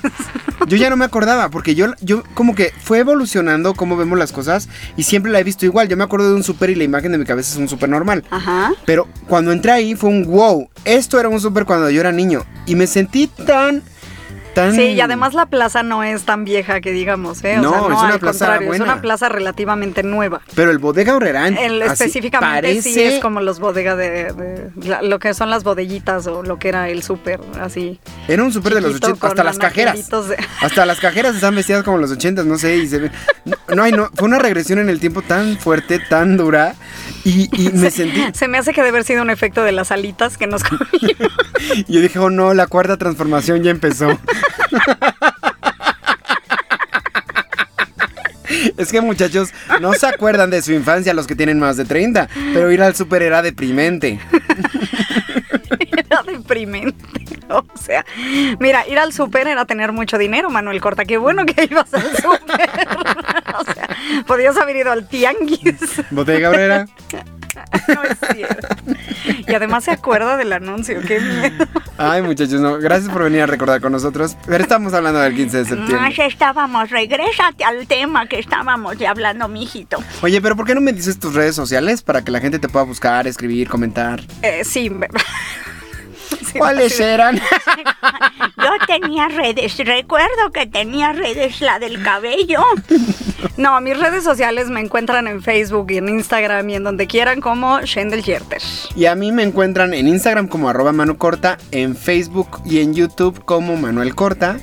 [0.68, 4.32] Yo ya no me acordaba, porque yo, yo como que fue evolucionando cómo vemos las
[4.32, 5.90] cosas y siempre la he visto igual.
[5.90, 7.90] Yo me acuerdo de un super y la imagen de mi cabeza es un super
[7.90, 8.24] normal.
[8.30, 8.72] Ajá.
[8.86, 10.70] Pero cuando entré ahí fue un wow.
[10.86, 12.46] Esto era un super cuando yo era niño.
[12.66, 13.84] Y me sentí tan.
[14.54, 14.74] Tan.
[14.76, 17.60] Sí, y además la plaza no es tan vieja que digamos, ¿eh?
[17.60, 18.84] O No, sea, no, es una al plaza contrario, buena.
[18.86, 20.42] es una plaza relativamente nueva.
[20.56, 21.14] Pero el bodega.
[21.14, 24.70] El, así específicamente sí es como los bodegas de,
[25.02, 28.00] lo que son las bodeguitas o lo que era el súper, así.
[28.28, 29.20] Era un super de los chiquito 80.
[29.20, 30.10] con Hasta las cajeras.
[30.10, 32.78] de- Hasta las cajeras están vestidas como los 80, no sé.
[32.78, 33.12] Y se ven.
[33.74, 34.10] No, ay, no.
[34.16, 36.76] Fue una regresión en el tiempo tan fuerte, tan dura.
[37.26, 38.22] Y, y me sentí.
[38.34, 41.32] Se me hace que debe haber sido un efecto de las alitas que nos comimos.
[41.88, 44.20] Yo dije, oh no, la cuarta transformación ya empezó.
[48.78, 49.50] Es que muchachos,
[49.82, 52.96] no se acuerdan de su infancia los que tienen más de 30, pero ir al
[52.96, 54.20] súper era deprimente.
[55.92, 57.23] Era deprimente.
[57.74, 58.06] O sea,
[58.60, 61.06] mira, ir al súper era tener mucho dinero, Manuel Corta.
[61.06, 62.70] Qué bueno que ibas al súper.
[63.58, 63.90] o sea,
[64.26, 66.02] podías haber ido al tianguis.
[66.12, 66.86] Botella Cabrera.
[67.88, 68.68] no es cierto.
[69.48, 71.02] Y además se acuerda del anuncio.
[71.02, 71.66] Qué miedo.
[71.98, 74.36] Ay, muchachos, no, gracias por venir a recordar con nosotros.
[74.46, 75.98] Pero estamos hablando del 15 de septiembre.
[75.98, 79.98] Más estábamos, regrésate al tema que estábamos ya hablando, mijito.
[80.22, 82.70] Oye, pero ¿por qué no me dices tus redes sociales para que la gente te
[82.70, 84.22] pueda buscar, escribir, comentar?
[84.42, 84.92] Eh, sí.
[86.54, 87.04] Sí, ¿Cuáles sí.
[87.04, 87.38] eran?
[88.58, 92.62] Yo tenía redes, recuerdo que tenía redes, la del cabello.
[93.58, 97.42] No, mis redes sociales me encuentran en Facebook y en Instagram y en donde quieran
[97.42, 98.62] como Shendel Yerter.
[98.96, 102.94] Y a mí me encuentran en Instagram como arroba Manu Corta, en Facebook y en
[102.94, 104.58] YouTube como Manuel Corta.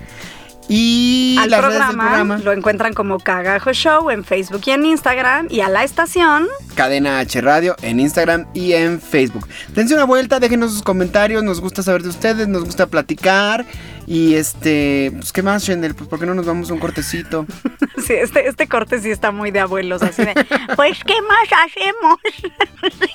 [0.73, 4.71] Y Al las redes del programa, programa, lo encuentran como Cagajo Show en Facebook y
[4.71, 9.49] en Instagram y a la estación Cadena H Radio en Instagram y en Facebook.
[9.75, 13.67] Dense una vuelta, déjenos sus comentarios, nos gusta saber de ustedes, nos gusta platicar.
[14.13, 17.47] Y este, pues qué más, Shendel, pues por qué no nos vamos a un cortecito.
[18.01, 20.33] Sí, este, este corte sí está muy de abuelos, así de...
[20.75, 22.19] Pues, ¿qué más hacemos?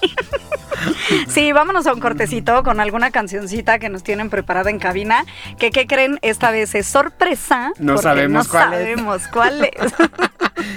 [1.28, 5.26] Sí, vámonos a un cortecito con alguna cancioncita que nos tienen preparada en cabina.
[5.58, 6.20] Que, ¿qué creen?
[6.22, 7.72] Esta vez es sorpresa.
[7.80, 8.80] No sabemos no cuál es.
[8.80, 9.94] sabemos cuál es.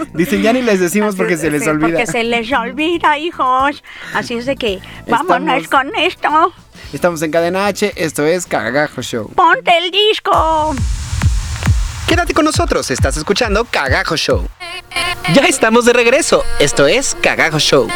[0.14, 1.88] Dicen, ya ni les decimos Así porque es, se les sí, olvida.
[1.88, 3.84] Porque se les olvida, hijos.
[4.14, 6.52] Así es de que vámonos Estamos- con esto.
[6.92, 9.30] Estamos en Cadena H, esto es Cagajo Show.
[9.34, 10.74] Ponte el disco.
[12.06, 14.48] Quédate con nosotros, estás escuchando Cagajo Show.
[15.34, 17.88] Ya estamos de regreso, esto es Cagajo Show.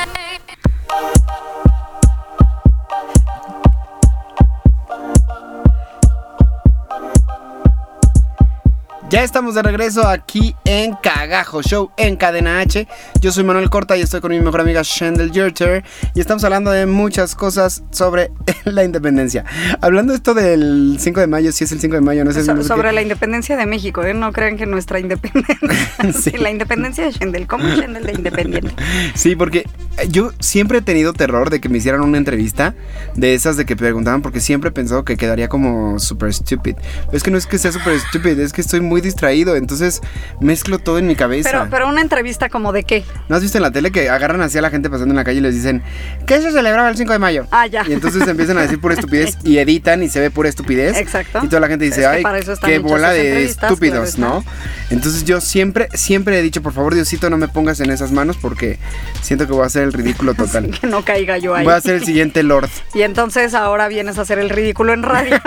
[9.13, 12.89] Ya estamos de regreso aquí en Cagajo Show en Cadena H.
[13.21, 16.71] Yo soy Manuel Corta y estoy con mi mejor amiga Shendel Yerter y estamos hablando
[16.71, 18.31] de muchas cosas sobre
[18.65, 19.45] la independencia.
[19.83, 22.63] Hablando esto del 5 de mayo, si es el 5 de mayo, no sé So-
[22.65, 24.15] sobre la independencia de México, ¿eh?
[24.15, 25.59] No crean que nuestra independencia.
[26.19, 26.31] Sí.
[26.39, 27.47] La independencia de Shendel.
[27.47, 28.75] ¿Cómo es Shendel de independiente?
[29.15, 29.69] Sí, porque
[30.09, 32.75] yo siempre he tenido terror de que me hicieran una entrevista
[33.15, 36.77] de esas de que preguntaban porque siempre he pensado que quedaría como super stupid.
[37.13, 40.01] Es que no es que sea super stupid, es que estoy muy distraído, entonces
[40.41, 41.51] mezclo todo en mi cabeza.
[41.51, 43.05] Pero, pero una entrevista como de qué?
[43.29, 45.25] ¿No has visto en la tele que agarran así a la gente pasando en la
[45.25, 45.83] calle y les dicen
[46.27, 47.47] que se celebraba el 5 de mayo?
[47.51, 47.85] Ah, ya.
[47.89, 50.97] Y entonces empiezan a decir pura estupidez y editan y se ve pura estupidez.
[50.97, 51.41] Exacto.
[51.43, 54.45] Y toda la gente dice, Es que ay, qué bola de estúpidos, claro ¿no?
[54.91, 58.37] Entonces yo siempre, siempre he dicho, por favor, Diosito, no me pongas en esas manos
[58.41, 58.79] porque
[59.23, 60.71] siento que voy a hacer el ridículo total.
[60.71, 61.65] Que no caiga yo ahí.
[61.65, 62.69] Voy a ser el siguiente Lord.
[62.95, 65.41] Y entonces ahora vienes a hacer el ridículo en radio.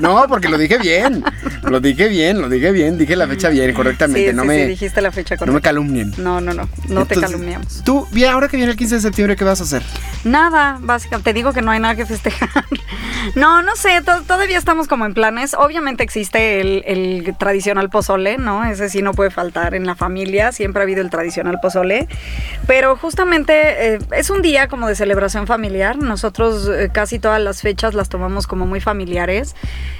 [0.00, 1.22] No, porque lo dije bien.
[1.62, 2.89] Lo dije bien, lo dije bien.
[2.98, 4.30] Dije la fecha bien, correctamente.
[4.30, 5.68] sí, no, sí, me, sí, dijiste la fecha no me correcta.
[5.68, 6.12] calumnien.
[6.18, 6.68] No, no, no, no
[7.06, 7.82] te Entonces, calumniamos.
[7.84, 9.82] Tú, bien, ahora que viene el 15 de septiembre, ¿qué vas a hacer?
[10.24, 12.50] Nada, básicamente, te digo que no hay nada que festejar.
[13.34, 15.52] No, no sé, to- todavía estamos como en planes.
[15.52, 18.64] Obviamente existe el, el tradicional pozole, ¿no?
[18.64, 22.08] Ese sí no puede faltar en la familia, siempre ha habido el tradicional pozole.
[22.66, 25.98] Pero justamente eh, es un día como de celebración familiar.
[25.98, 29.54] Nosotros eh, casi todas las fechas las tomamos como muy familiares.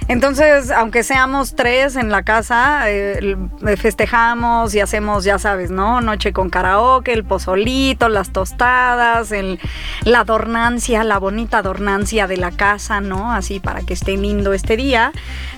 [0.07, 3.35] Entonces, aunque seamos tres en la casa, eh,
[3.67, 6.01] eh, festejamos y hacemos, ya sabes, ¿no?
[6.01, 9.59] Noche con karaoke, el pozolito, las tostadas, el,
[10.03, 13.31] la adornancia, la bonita adornancia de la casa, ¿no?
[13.33, 15.11] Así para que esté lindo este día.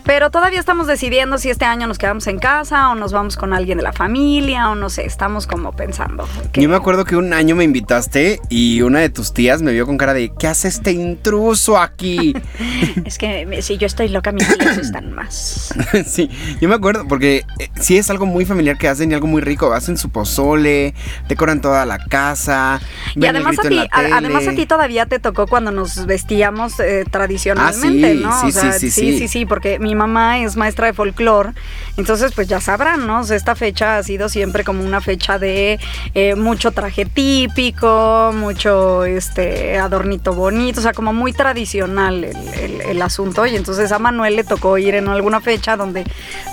[0.06, 3.54] Pero todavía estamos decidiendo si este año nos quedamos en casa o nos vamos con
[3.54, 6.28] alguien de la familia o no sé, estamos como pensando.
[6.52, 9.72] que- Yo me acuerdo que un año me invitaste y una de tus tías me
[9.72, 12.34] vio con cara de ¿qué hace este intruso aquí?
[13.06, 15.74] Es que si yo estoy loca, mis tíos están más.
[16.06, 16.30] sí,
[16.62, 19.42] yo me acuerdo porque eh, sí es algo muy familiar que hacen y algo muy
[19.42, 19.74] rico.
[19.74, 20.94] Hacen su pozole,
[21.28, 22.80] decoran toda la casa.
[23.16, 27.06] Y además a, ti, a- además a ti todavía te tocó cuando nos vestíamos eh,
[27.10, 28.42] tradicionalmente, Ah, sí, ¿no?
[28.42, 29.18] sí, O sea, sí, sí, sí, sí.
[29.20, 31.52] sí, sí, porque mi mamá es maestra de folclore,
[31.98, 33.22] entonces pues ya sabrán, ¿no?
[33.22, 35.80] O sea, esta fecha ha sido siempre como una fecha de
[36.14, 42.82] eh, mucho traje típico, mucho este adornito bonito, o sea, como muy tradicional el, el-
[42.82, 43.46] el asunto.
[43.46, 46.04] Y entonces a Manuel le tocó ir en alguna fecha donde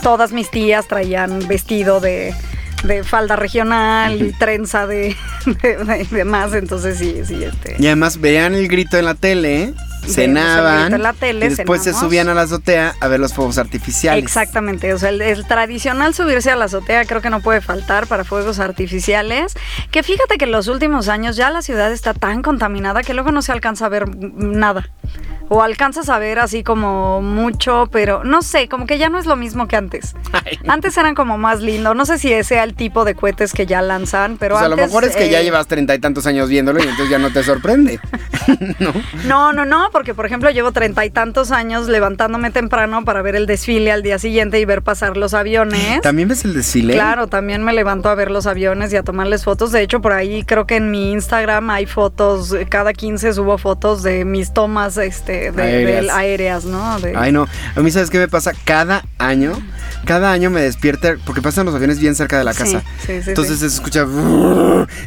[0.02, 2.33] todas mis tías traían vestido de
[2.85, 5.14] de falda regional y trenza de,
[5.62, 7.76] de, de- de más, entonces sí, sí, este.
[7.79, 9.74] Y además veían el grito en la tele, el
[10.06, 14.22] cenaban la tele, y después se subían a la azotea a ver los fuegos artificiales.
[14.22, 18.06] Exactamente, o sea, el, el tradicional subirse a la azotea creo que no puede faltar
[18.06, 19.54] para fuegos artificiales,
[19.90, 23.32] que fíjate que en los últimos años ya la ciudad está tan contaminada que luego
[23.32, 24.90] no se alcanza a ver nada.
[25.52, 29.26] O alcanzas a ver así como mucho, pero no sé, como que ya no es
[29.26, 30.14] lo mismo que antes.
[30.68, 31.92] Antes eran como más lindo.
[31.94, 34.78] No sé si ese sea el tipo de cohetes que ya lanzan, pero a antes.
[34.78, 37.18] lo mejor es que ya eh, llevas treinta y tantos años viéndolo y entonces ya
[37.18, 37.98] no te sorprende.
[38.78, 38.92] ¿No?
[39.24, 43.37] No, no, no, porque por ejemplo llevo treinta y tantos años levantándome temprano para ver
[43.37, 46.00] el desfile al día siguiente y ver pasar los aviones.
[46.03, 46.94] ¿También ves el desfile?
[46.94, 49.72] Claro, también me levanto a ver los aviones y a tomarles fotos.
[49.72, 54.03] De hecho, por ahí creo que en mi Instagram hay fotos, cada 15 subo fotos
[54.03, 56.64] de mis tomas este, de, Aéreas.
[56.64, 56.98] ¿no?
[57.00, 57.46] De- Ay, no.
[57.76, 58.53] A mí, ¿sabes qué me pasa?
[58.64, 59.53] Cada año,
[60.05, 62.83] cada año me despierta, porque pasan los aviones bien cerca de la casa.
[63.05, 64.07] sí, sí, Entonces se escucha,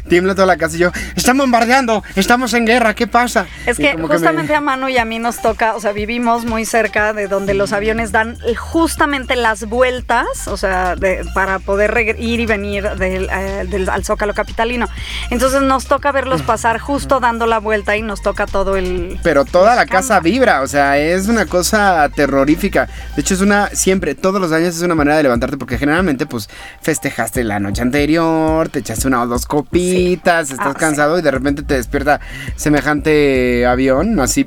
[0.08, 3.46] tiembla toda la casa y yo, están bombardeando, estamos en guerra, ¿qué pasa?
[3.66, 6.64] Es que me- justamente a Manu y a mí nos toca, o sea, vivimos muy
[6.64, 12.16] cerca de donde los aviones dan eh, justamente las vueltas, o sea, de- para poder
[12.18, 14.88] ir y venir del, eh, del- al Zócalo Capitalino.
[15.30, 19.20] Entonces nos toca verlos pasar justo dando la vuelta y nos toca todo el...
[19.22, 22.88] Pero toda la casa vibra, o sea, es una cosa terrorífica.
[23.14, 26.26] De hecho, es una, siempre, todos los años es una manera de levantarte, porque generalmente,
[26.26, 26.48] pues,
[26.82, 30.80] festejaste la noche anterior, te echaste una o dos copitas, estás Ah, sí.
[30.80, 32.18] cansado y de repente te despierta
[32.56, 34.42] semejante avión, así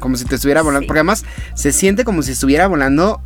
[0.00, 0.86] como si te estuviera volando, Sí.
[0.86, 3.20] porque además se siente como si estuviera volando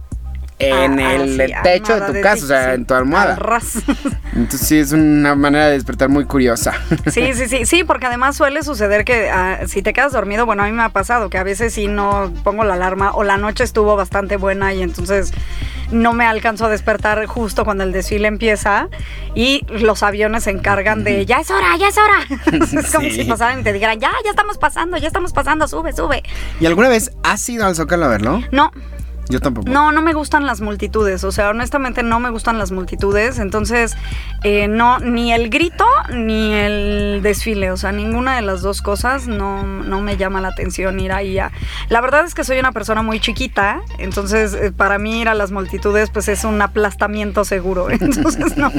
[0.58, 2.94] en Ah, el sí, techo de tu de casa, ti, o sea, sí, en tu
[2.94, 3.34] almohada.
[3.34, 3.74] al ras.
[4.34, 6.74] Entonces sí, es una manera de despertar muy curiosa.
[7.10, 10.62] Sí, sí, sí, sí, porque además suele suceder que ah, si te quedas dormido, bueno,
[10.62, 13.36] a mí me ha pasado que a veces sí no pongo la alarma o la
[13.36, 15.32] noche estuvo bastante buena y entonces
[15.90, 18.88] no me alcanzo a despertar justo cuando el desfile empieza
[19.34, 22.18] y los aviones se encargan de ya es hora, ya es hora.
[22.80, 23.22] es como Sí.
[23.22, 26.22] si pasaran y te dijeran ya, ya estamos pasando, ya estamos pasando, sube, sube.
[26.60, 28.42] ¿Y alguna vez has ido al Zócalo a verlo?
[28.52, 28.70] No,
[29.28, 29.68] Yo tampoco.
[29.68, 33.94] No, no me gustan las multitudes, o sea, honestamente no me gustan las multitudes, entonces
[34.42, 39.26] eh, no, ni el grito ni el desfile, o sea, ninguna de las dos cosas
[39.26, 41.52] no, no me llama la atención ir ahí a...
[41.90, 45.34] La verdad es que soy una persona muy chiquita, entonces eh, para mí ir a
[45.34, 48.72] las multitudes pues es un aplastamiento seguro, entonces no,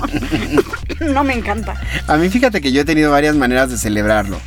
[0.99, 1.75] no me encanta.
[2.07, 4.37] A mí fíjate que yo he tenido varias maneras de celebrarlo.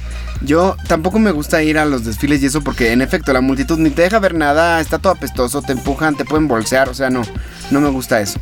[0.44, 3.78] Yo tampoco me gusta ir a los desfiles y eso porque en efecto la multitud
[3.78, 7.10] ni te deja ver nada, está todo apestoso, te empujan, te pueden bolsear, o sea,
[7.10, 7.22] no,
[7.70, 8.40] no me gusta eso.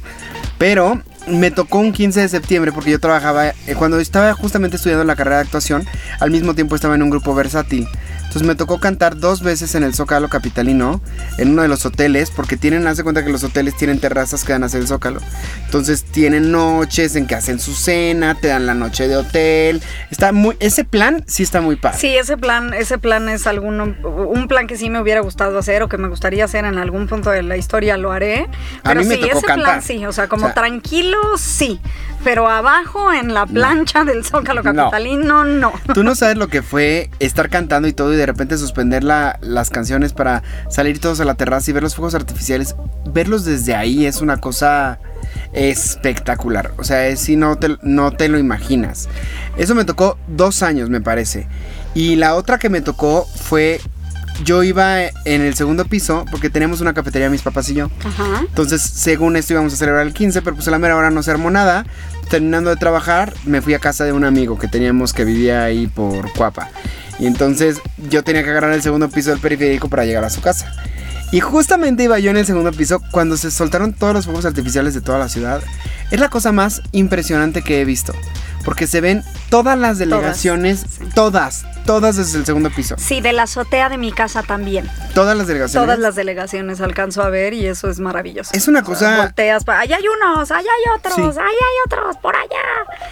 [0.59, 5.05] Pero me tocó un 15 de septiembre porque yo trabajaba, eh, cuando estaba justamente estudiando
[5.05, 5.87] la carrera de actuación,
[6.21, 7.87] al mismo tiempo estaba en un grupo versátil.
[8.31, 11.01] Entonces me tocó cantar dos veces en el Zócalo Capitalino,
[11.37, 14.53] en uno de los hoteles, porque tienen, hace cuenta que los hoteles tienen terrazas que
[14.53, 15.19] dan hacia el Zócalo.
[15.64, 19.83] Entonces tienen noches en que hacen su cena, te dan la noche de hotel.
[20.12, 21.99] Está muy, ese plan sí está muy padre.
[21.99, 25.83] Sí, ese plan, ese plan es algún, un plan que sí me hubiera gustado hacer
[25.83, 28.49] o que me gustaría hacer en algún punto de la historia, lo haré.
[28.85, 29.83] A Pero mí me sí, tocó ese plan cantar.
[29.83, 31.81] sí, o sea, como O sea- tranquilo, sí.
[32.23, 34.73] Pero abajo en la plancha del Zócalo No.
[34.90, 35.73] Capitalino, no.
[35.95, 39.38] Tú no sabes lo que fue estar cantando y todo y de repente suspender la-
[39.42, 42.74] las canciones para salir todos a la terraza y ver los fuegos artificiales.
[43.12, 44.98] Verlos desde ahí es una cosa
[45.52, 46.72] espectacular.
[46.78, 49.09] O sea, es si no te, no te lo imaginas.
[49.56, 51.46] Eso me tocó dos años, me parece.
[51.94, 53.80] Y la otra que me tocó fue...
[54.42, 57.90] Yo iba en el segundo piso porque teníamos una cafetería mis papás y yo.
[58.02, 58.40] Ajá.
[58.40, 61.22] Entonces, según esto íbamos a celebrar el 15, pero pues a la mera hora no
[61.22, 61.85] se armó nada.
[62.30, 65.88] Terminando de trabajar, me fui a casa de un amigo que teníamos que vivía ahí
[65.88, 66.70] por Cuapa.
[67.20, 67.80] Y entonces
[68.11, 70.72] yo tenía que agarrar el segundo piso del periférico para llegar a su casa.
[71.33, 74.94] Y justamente iba yo en el segundo piso cuando se soltaron todos los fuegos artificiales
[74.94, 75.62] de toda la ciudad.
[76.11, 78.14] Es la cosa más impresionante que he visto.
[78.64, 82.94] Porque se ven todas las delegaciones, todas, todas desde el segundo piso.
[82.99, 84.88] Sí, de la azotea de mi casa también.
[85.14, 85.87] Todas las delegaciones.
[85.87, 88.51] Todas las delegaciones alcanzo a ver y eso es maravilloso.
[88.55, 91.23] Es una O sea, cosa- volteas para allá hay unos, allá hay otros, Sí.
[91.23, 92.49] allá hay otros, por allá.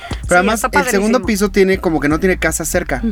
[0.09, 3.03] Pero Sí, además el segundo piso tiene como que no tiene casa cerca.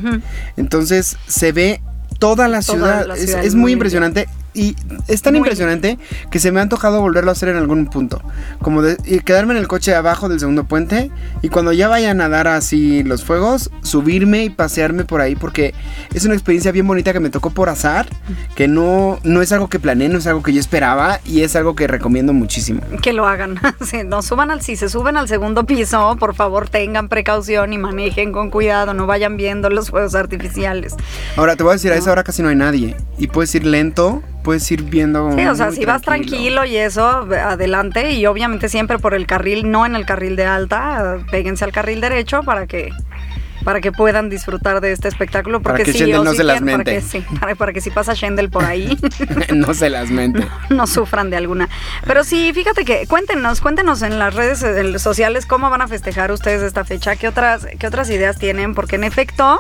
[0.57, 1.81] Entonces se ve
[2.19, 3.07] toda la Toda ciudad.
[3.07, 4.29] la Es- ciudad es, es muy muy impresionante.
[4.57, 4.75] Y
[5.07, 5.99] es tan Muy impresionante
[6.31, 8.23] que se me ha antojado volverlo a hacer en algún punto.
[8.63, 11.11] Como de y quedarme en el coche abajo del segundo puente.
[11.43, 15.37] Y cuando ya vayan a dar así los fuegos, subirme y pasearme por ahí.
[15.37, 15.75] Porque
[16.15, 18.09] es una experiencia bien bonita que me tocó por azar.
[18.55, 21.21] Que no, no es algo que planeé, no es algo que yo esperaba.
[21.27, 22.81] Y es algo que recomiendo muchísimo.
[23.03, 23.61] Que lo hagan.
[23.87, 27.79] Sí, no suban al, si se suben al segundo piso, por favor tengan precaución y
[27.79, 30.95] manejen con cuidado, no vayan viendo los fuegos artificiales.
[31.37, 32.97] Ahora te voy a decir, a esa hora casi no hay nadie.
[33.19, 35.33] Y puedes ir lento, puedes ir viendo.
[35.33, 39.69] Sí, o sea, si vas tranquilo y eso, adelante y obviamente siempre por el carril,
[39.73, 42.93] no en el carril de alta, péguense al carril derecho para que
[43.67, 46.45] para que puedan disfrutar de este espectáculo Para porque que sí, Shendel no sí se
[46.45, 46.95] las quieren, para mente.
[46.95, 48.97] que, sí, para, para que si pasa Shendel por ahí
[49.55, 50.47] no se las mente.
[50.71, 51.69] no sufran de alguna.
[52.07, 56.31] Pero sí, fíjate que cuéntenos, cuéntenos en las redes eh, sociales cómo van a festejar
[56.31, 59.59] ustedes esta fecha, qué otras, qué otras ideas tienen, porque en efecto,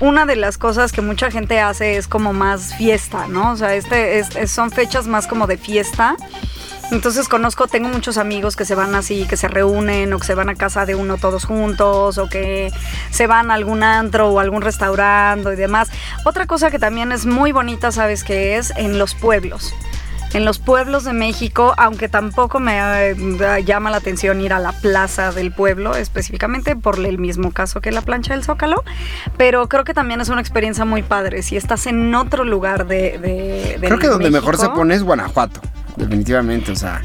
[0.00, 3.52] una de las cosas que mucha gente hace es como más fiesta, ¿no?
[3.52, 6.16] O sea, este es- es- son fechas más como de fiesta.
[6.90, 10.34] Entonces conozco, tengo muchos amigos que se van así, que se reúnen o que se
[10.34, 12.72] van a casa de uno todos juntos o que
[13.10, 15.90] se van a algún antro o algún restaurante y demás.
[16.24, 18.72] Otra cosa que también es muy bonita, ¿sabes qué es?
[18.76, 19.74] En los pueblos.
[20.34, 22.78] En los pueblos de México, aunque tampoco me
[23.12, 23.16] eh,
[23.64, 27.90] llama la atención ir a la plaza del pueblo, específicamente por el mismo caso que
[27.92, 28.82] la plancha del Zócalo,
[29.38, 31.42] pero creo que también es una experiencia muy padre.
[31.42, 33.18] Si estás en otro lugar de...
[33.18, 35.60] de- de Creo que donde mejor se pone es Guanajuato.
[35.98, 37.02] Definitivamente, o sea.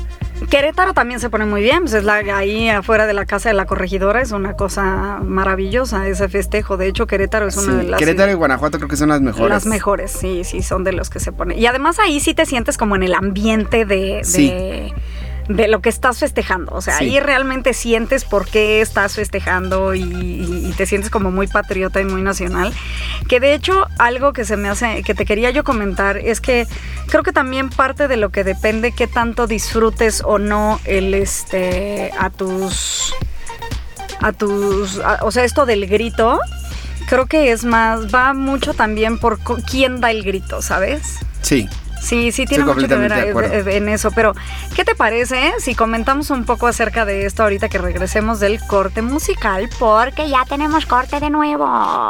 [0.49, 3.55] Querétaro también se pone muy bien, pues es la, ahí afuera de la casa de
[3.55, 6.75] la corregidora, es una cosa maravillosa ese festejo.
[6.75, 9.21] De hecho, Querétaro es una sí, de las Querétaro y Guanajuato creo que son las
[9.21, 9.49] mejores.
[9.49, 11.57] las mejores, sí, sí, son de los que se ponen.
[11.57, 14.93] Y además ahí sí te sientes como en el ambiente de, de, Sí.
[15.49, 16.71] De lo que estás festejando.
[16.73, 17.05] O sea, Sí.
[17.05, 22.21] ahí realmente sientes por qué estás festejando y, te sientes como muy patriota y muy
[22.21, 22.73] nacional.
[23.29, 26.65] Que de hecho, algo que se me hace, que te quería yo comentar, es que
[27.07, 32.11] creo que también parte de lo que depende qué tanto disfrutes o no el este
[32.17, 33.13] a tus
[34.21, 36.39] a tus a- o sea esto del grito
[37.07, 41.67] creo que es más va mucho también por quién da el grito sabes Sí.
[42.03, 44.33] Sí, sí tiene Estoy mucho que ver eh, en eso, pero
[44.75, 48.59] ¿qué te parece eh, si comentamos un poco acerca de esto ahorita que regresemos del
[48.67, 49.69] corte musical?
[49.79, 51.65] Porque ya tenemos corte de nuevo.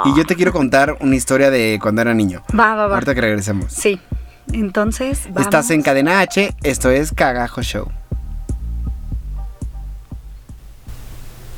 [0.06, 2.42] Y yo te quiero contar una historia de cuando era niño.
[2.60, 2.96] Va, va, va.
[2.96, 3.72] Ahorita que regresemos.
[3.72, 4.02] Sí.
[4.52, 5.44] Entonces, vamos.
[5.44, 7.92] Estás en Cadena H, esto es Cagajo Show.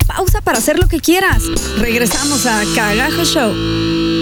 [0.07, 1.43] Pausa para hacer lo que quieras.
[1.79, 4.14] Regresamos a Cagajo Show.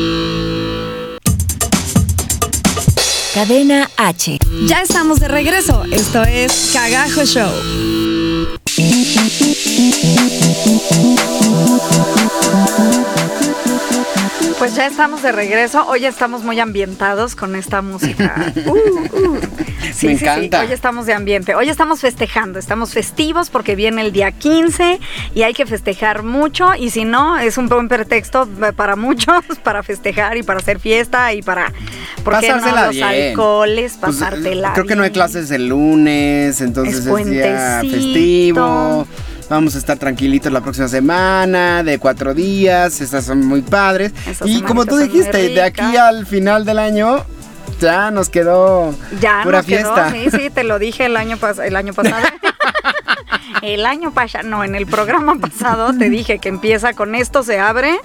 [3.33, 4.37] Cadena H.
[4.67, 5.83] Ya estamos de regreso.
[5.91, 7.51] Esto es Cagajo Show.
[14.59, 15.83] Pues ya estamos de regreso.
[15.87, 18.53] Hoy estamos muy ambientados con esta música.
[18.67, 18.71] Uh,
[19.17, 19.39] uh.
[19.93, 20.23] Sí, Me sí, sí.
[20.25, 20.61] encanta.
[20.61, 21.55] Hoy estamos de ambiente.
[21.55, 22.59] Hoy estamos festejando.
[22.59, 24.99] Estamos festivos porque viene el día 15
[25.35, 26.73] y hay que festejar mucho.
[26.77, 31.33] Y si no, es un buen pretexto para muchos para festejar y para hacer fiesta
[31.33, 31.71] y para.
[32.23, 32.55] ¿Por qué no?
[32.55, 33.07] Pasársela Los bien.
[33.07, 34.73] alcoholes, Pues, pasártela.
[34.73, 39.07] creo que no hay clases el lunes, entonces Es es, día festivo.
[39.49, 43.01] Vamos a estar tranquilitos la próxima semana, de cuatro días.
[43.01, 44.13] Estas son muy padres.
[44.25, 47.23] Esas y como tú dijiste, de aquí al final del año,
[47.83, 50.11] ya nos quedó Ya pura nos quedó, fiesta.
[50.11, 52.25] sí, sí, te lo dije el año, pas- el año pasado.
[53.61, 57.59] el año pasado, no, en el programa pasado te dije que empieza con esto, se
[57.59, 57.99] abre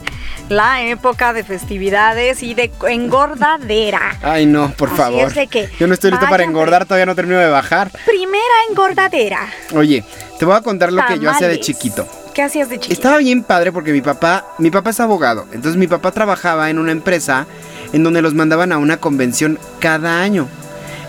[0.48, 4.18] la época de festividades y de engordadera.
[4.22, 5.28] Ay, no, por Así favor.
[5.28, 7.90] es de que Yo no estoy listo para engordar, todavía no termino de bajar.
[8.04, 9.40] Primera engordadera.
[9.74, 10.04] Oye,
[10.38, 12.06] te voy a contar lo que yo hacía de chiquito.
[12.34, 12.92] ¿Qué hacías de chiquito?
[12.94, 16.78] Estaba bien padre porque mi papá, mi papá es abogado, entonces mi papá trabajaba en
[16.78, 17.46] una empresa
[17.92, 20.48] en donde los mandaban a una convención cada año.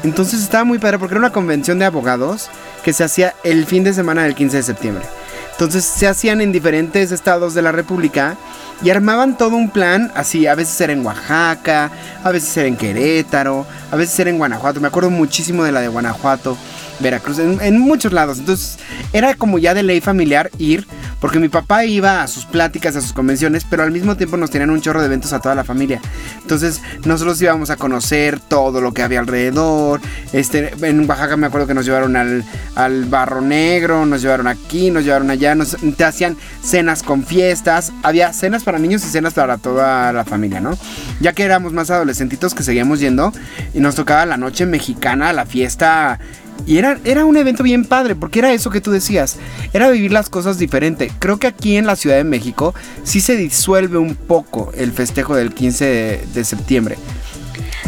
[0.03, 2.49] Entonces estaba muy padre porque era una convención de abogados
[2.83, 5.05] que se hacía el fin de semana del 15 de septiembre.
[5.51, 8.37] Entonces se hacían en diferentes estados de la República
[8.81, 11.91] y armaban todo un plan, así, a veces era en Oaxaca,
[12.23, 15.81] a veces era en Querétaro, a veces era en Guanajuato, me acuerdo muchísimo de la
[15.81, 16.57] de Guanajuato,
[16.99, 18.39] Veracruz, en, en muchos lados.
[18.39, 18.77] Entonces
[19.13, 20.87] era como ya de ley familiar ir,
[21.19, 24.51] porque mi papá iba a sus pláticas, a sus convenciones, pero al mismo tiempo nos
[24.51, 26.01] tenían un chorro de eventos a toda la familia.
[26.41, 30.01] Entonces nosotros íbamos a conocer todo lo que había alrededor.
[30.33, 32.43] Este, en Oaxaca me acuerdo que nos llevaron al,
[32.75, 37.91] al Barro Negro, nos llevaron aquí, nos llevaron allá, nos te hacían cenas con fiestas.
[38.03, 40.77] Había cenas para niños y cenas para toda la familia, ¿no?
[41.19, 43.33] Ya que éramos más adolescentitos que seguíamos yendo
[43.73, 46.19] y nos tocaba la noche mexicana, la fiesta
[46.65, 49.37] y era, era un evento bien padre, porque era eso que tú decías,
[49.73, 51.11] era vivir las cosas diferente.
[51.19, 55.35] Creo que aquí en la Ciudad de México sí se disuelve un poco el festejo
[55.35, 56.97] del 15 de, de septiembre.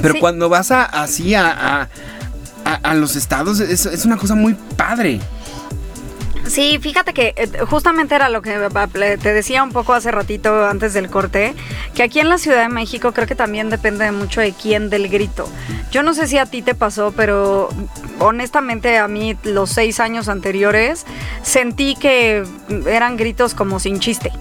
[0.01, 0.19] Pero Sí.
[0.19, 1.81] cuando vas a, así a, a,
[2.65, 5.19] a- a los estados, es, es una cosa muy padre.
[6.51, 10.65] Sí, fíjate que eh, justamente era lo que eh, te decía un poco hace ratito
[10.65, 11.53] antes del corte,
[11.95, 15.07] que aquí en la Ciudad de México creo que también depende mucho de quién del
[15.07, 15.47] grito.
[15.91, 17.69] Yo no sé si a ti te pasó, pero
[18.19, 21.05] honestamente a mí los seis años anteriores
[21.41, 22.43] sentí que
[22.85, 24.33] eran gritos como sin chiste.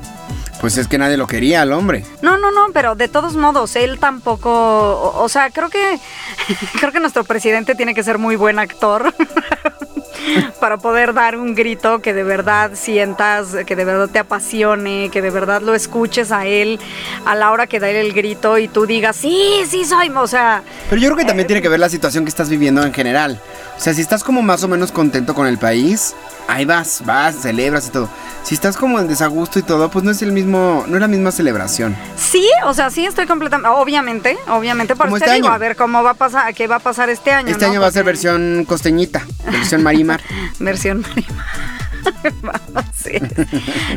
[0.60, 2.04] Pues es que nadie lo quería al hombre.
[2.20, 5.98] No, no, no, pero de todos modos, él tampoco, o, o sea, creo que
[6.80, 9.14] creo que nuestro presidente tiene que ser muy buen actor
[10.60, 15.22] para poder dar un grito que de verdad sientas, que de verdad te apasione, que
[15.22, 16.78] de verdad lo escuches a él
[17.24, 20.26] a la hora que da él el grito y tú digas, sí, sí soy, o
[20.26, 22.92] sea, Pero yo creo que también tiene que ver la situación que estás viviendo en
[22.92, 23.40] general.
[23.76, 26.14] O sea, si estás como más o menos contento con el país,
[26.50, 28.08] ahí vas, vas, celebras y todo.
[28.42, 31.08] Si estás como en desagusto y todo, pues no es el mismo, no es la
[31.08, 31.96] misma celebración.
[32.16, 35.54] sí, o sea, sí estoy completamente, obviamente, obviamente, por este te digo, año.
[35.54, 37.50] a ver cómo va a pasar, qué va a pasar este año.
[37.50, 37.72] Este ¿no?
[37.72, 40.20] año va a ser versión costeñita, versión marimar.
[40.58, 42.60] Versión Marimar.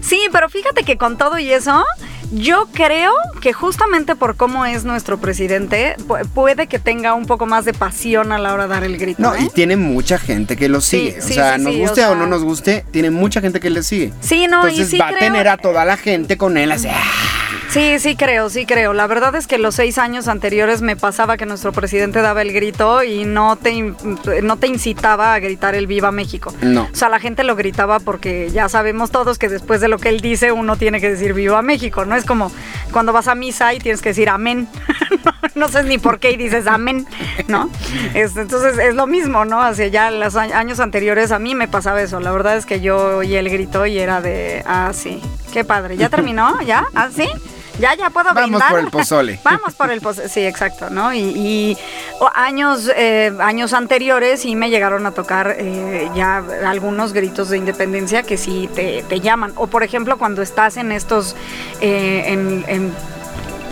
[0.01, 1.83] Sí, pero fíjate que con todo y eso,
[2.34, 3.11] yo creo
[3.41, 7.73] que justamente por cómo es nuestro presidente, pu- puede que tenga un poco más de
[7.73, 9.21] pasión a la hora de dar el grito.
[9.21, 9.43] No, ¿eh?
[9.43, 11.21] y tiene mucha gente que lo sigue.
[11.21, 13.69] sí, o sea, sí, nos o guste o, no nos guste, tiene mucha gente que
[13.69, 14.13] le sigue.
[14.21, 16.88] Sí, no, y Entonces sí va a tener a toda la gente con él así.
[16.89, 17.01] ¡ah!
[17.69, 18.93] Sí, sí creo, sí creo.
[18.93, 22.53] La verdad es que los seis años anteriores me pasaba que nuestro presidente daba el
[22.53, 23.95] grito y no te,
[24.43, 26.53] no te incitaba a gritar el Viva México.
[26.61, 26.84] No.
[26.93, 30.09] O sea, la gente lo gritaba porque ya sabemos todos que después de lo que
[30.09, 32.05] él dice uno tiene que decir Viva México.
[32.05, 32.51] No es como
[32.91, 34.67] cuando vas a misa y tienes que decir amén.
[35.55, 37.07] no, sé ni por qué y dices amén,
[37.47, 37.69] ¿no?
[38.13, 39.61] Es- entonces es lo mismo, ¿no?
[39.61, 42.19] Hacia ya los años anteriores a mí me pasaba eso.
[42.19, 45.21] La verdad es que yo oí el grito y era de, ah, sí,
[45.51, 45.97] qué padre.
[45.97, 46.61] ¿Ya terminó?
[46.61, 46.86] ¿Ya?
[46.95, 47.28] ¿Ah, sí?
[47.80, 48.69] Ya, ya puedo Vamos brindar.
[48.69, 49.39] por el pozole.
[49.43, 51.11] Vamos por el pozole, sí, exacto, ¿no?
[51.13, 51.78] Y, y,
[52.36, 58.21] años, eh, años anteriores sí me llegaron a tocar eh, ya algunos gritos de independencia
[58.24, 59.53] que sí te, te llaman.
[59.55, 61.36] O por ejemplo, cuando estás en estos,
[61.82, 62.93] eh, en, en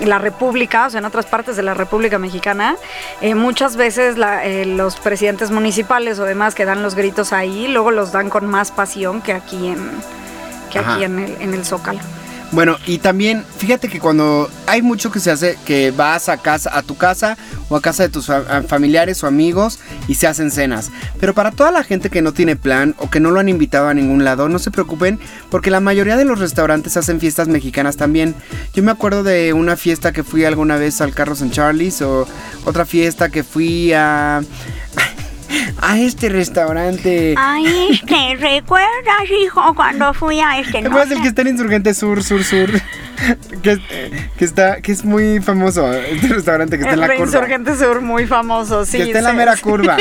[0.09, 2.75] la República, o sea, en otras partes de la República Mexicana,
[3.21, 7.67] eh, muchas veces la- eh, los presidentes municipales o demás que dan los gritos ahí,
[7.67, 9.91] luego los dan con más pasión que aquí en,
[10.71, 10.95] que Ajá.
[10.95, 11.99] aquí en el, en el Zócalo.
[12.51, 16.77] Bueno, y también fíjate que cuando hay mucho que se hace, que vas a casa,
[16.77, 17.37] a tu casa
[17.69, 18.29] o a casa de tus
[18.67, 19.79] familiares o amigos
[20.09, 20.91] y se hacen cenas.
[21.19, 23.87] Pero para toda la gente que no tiene plan o que no lo han invitado
[23.87, 25.17] a ningún lado, no se preocupen
[25.49, 28.35] porque la mayoría de los restaurantes hacen fiestas mexicanas también.
[28.73, 32.27] Yo me acuerdo de una fiesta que fui alguna vez al Carlos en Charlie's o
[32.65, 34.41] otra fiesta que fui a
[35.81, 37.35] a este restaurante.
[37.37, 40.73] Ay, este, ¿recuerdas, hijo, cuando fui a este?
[40.73, 42.69] ¿Te no acuerdas el que está en Insurgente Sur, Sur, Sur?
[43.61, 43.79] que,
[44.37, 47.25] que está, que es muy famoso, este restaurante que está en la curva.
[47.25, 48.97] Insurgente Sur, muy famoso, sí.
[48.97, 49.61] Que está en la mera sí.
[49.63, 49.97] curva.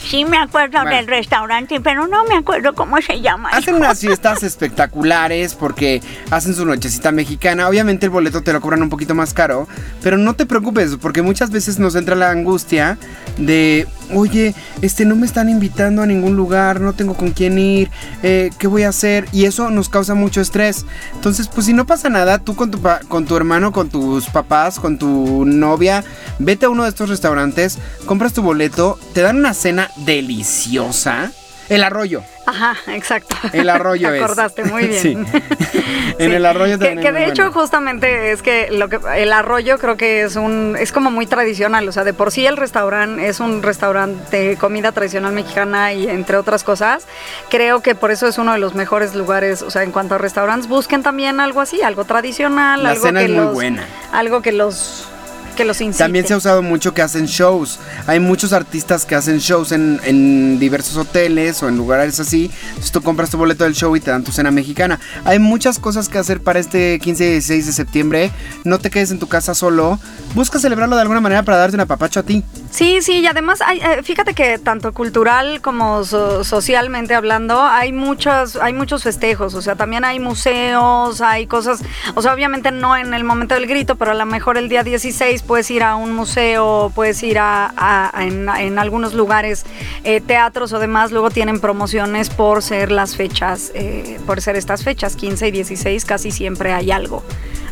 [0.00, 0.96] Sí me acuerdo Bueno.
[0.96, 3.50] del restaurante, pero no me acuerdo cómo se llama.
[3.50, 3.84] Hacen hijo.
[3.84, 6.00] unas fiestas espectaculares porque
[6.30, 7.68] hacen su nochecita mexicana.
[7.68, 9.66] Obviamente el boleto te lo cobran un poquito más caro,
[10.02, 12.98] pero no te preocupes porque muchas veces nos entra la angustia
[13.38, 14.49] de, oye,
[14.82, 17.90] este no me están invitando a ningún lugar, no tengo con quién ir,
[18.22, 19.26] eh, ¿qué voy a hacer?
[19.32, 20.84] Y eso nos causa mucho estrés.
[21.14, 24.78] Entonces, pues si no pasa nada, tú con tu, con tu hermano, con tus papás,
[24.78, 26.04] con tu novia,
[26.38, 31.32] vete a uno de estos restaurantes, compras tu boleto, te dan una cena deliciosa.
[31.70, 32.22] El arroyo.
[32.46, 33.36] Ajá, exacto.
[33.52, 34.22] El arroyo Te es.
[34.22, 35.00] acordaste muy bien.
[35.00, 35.16] Sí.
[36.18, 36.36] En Sí.
[36.36, 37.00] el arroyo que, también.
[37.00, 37.60] que es de hecho bueno.
[37.60, 41.88] justamente es que lo que el arroyo creo que es un es como muy tradicional,
[41.88, 46.08] o sea, de por sí el restaurante es un restaurante de comida tradicional mexicana y
[46.08, 47.06] entre otras cosas,
[47.48, 50.18] creo que por eso es uno de los mejores lugares, o sea, en cuanto a
[50.18, 53.86] restaurantes, busquen también algo así, algo tradicional, La algo cena que es muy los buena.
[54.12, 55.08] algo que los
[55.56, 56.04] que los incite.
[56.04, 57.78] También se ha usado mucho que hacen shows.
[58.06, 62.50] Hay muchos artistas que hacen shows en, en diversos hoteles o en lugares así.
[62.68, 64.98] Entonces tú compras tu boleto del show y te dan tu cena mexicana.
[65.24, 68.30] Hay muchas cosas que hacer para este 15 y 16 de septiembre.
[68.64, 69.98] No te quedes en tu casa solo.
[70.34, 72.44] Busca celebrarlo de alguna manera para darte un apapacho a ti.
[72.70, 77.92] Sí, sí, y además hay, eh, fíjate que tanto cultural como so- socialmente hablando hay
[77.92, 81.80] muchos, hay muchos festejos, o sea, también hay museos, hay cosas,
[82.14, 84.84] o sea, obviamente no en el momento del grito, pero a lo mejor el día
[84.84, 89.64] 16 puedes ir a un museo, puedes ir a, en algunos lugares,
[90.04, 94.84] eh, teatros o demás, luego tienen promociones por ser las fechas, eh, por ser estas
[94.84, 97.22] fechas, 15 y 16, casi siempre hay algo,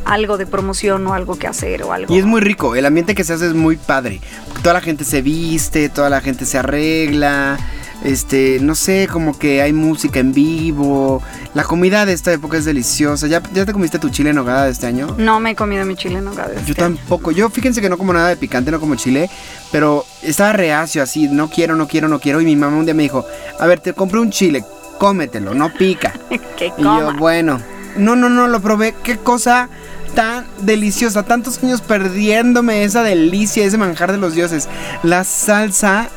[0.04, 2.14] algo de promoción o algo que hacer o algo.
[2.14, 2.74] Y es muy rico.
[2.74, 4.20] El ambiente que se hace es muy padre.
[4.62, 7.58] Toda la gente se viste, toda la gente se arregla.
[8.04, 11.22] Este, no sé, como que hay música en vivo.
[11.54, 13.26] La comida de esta época es deliciosa.
[13.26, 15.14] ¿Ya, ya te comiste tu chile en nogada de este año?
[15.18, 16.96] No me he comido mi chile en nogada Yo este año.
[16.96, 17.32] tampoco.
[17.32, 19.28] Yo fíjense que no como nada de picante, no como chile,
[19.72, 22.40] pero estaba reacio así, no quiero, no quiero, no quiero.
[22.40, 23.24] Y mi mamá un día me dijo,
[23.58, 24.64] a ver, te compré un chile,
[24.98, 26.12] cómetelo, no pica.
[26.56, 27.16] que y yo, coma.
[27.18, 27.60] bueno,
[27.96, 28.94] no, no, no, lo probé.
[29.02, 29.68] Qué cosa
[30.14, 31.24] tan deliciosa.
[31.24, 34.68] Tantos años perdiéndome esa delicia, ese manjar de los dioses.
[35.02, 36.08] La salsa,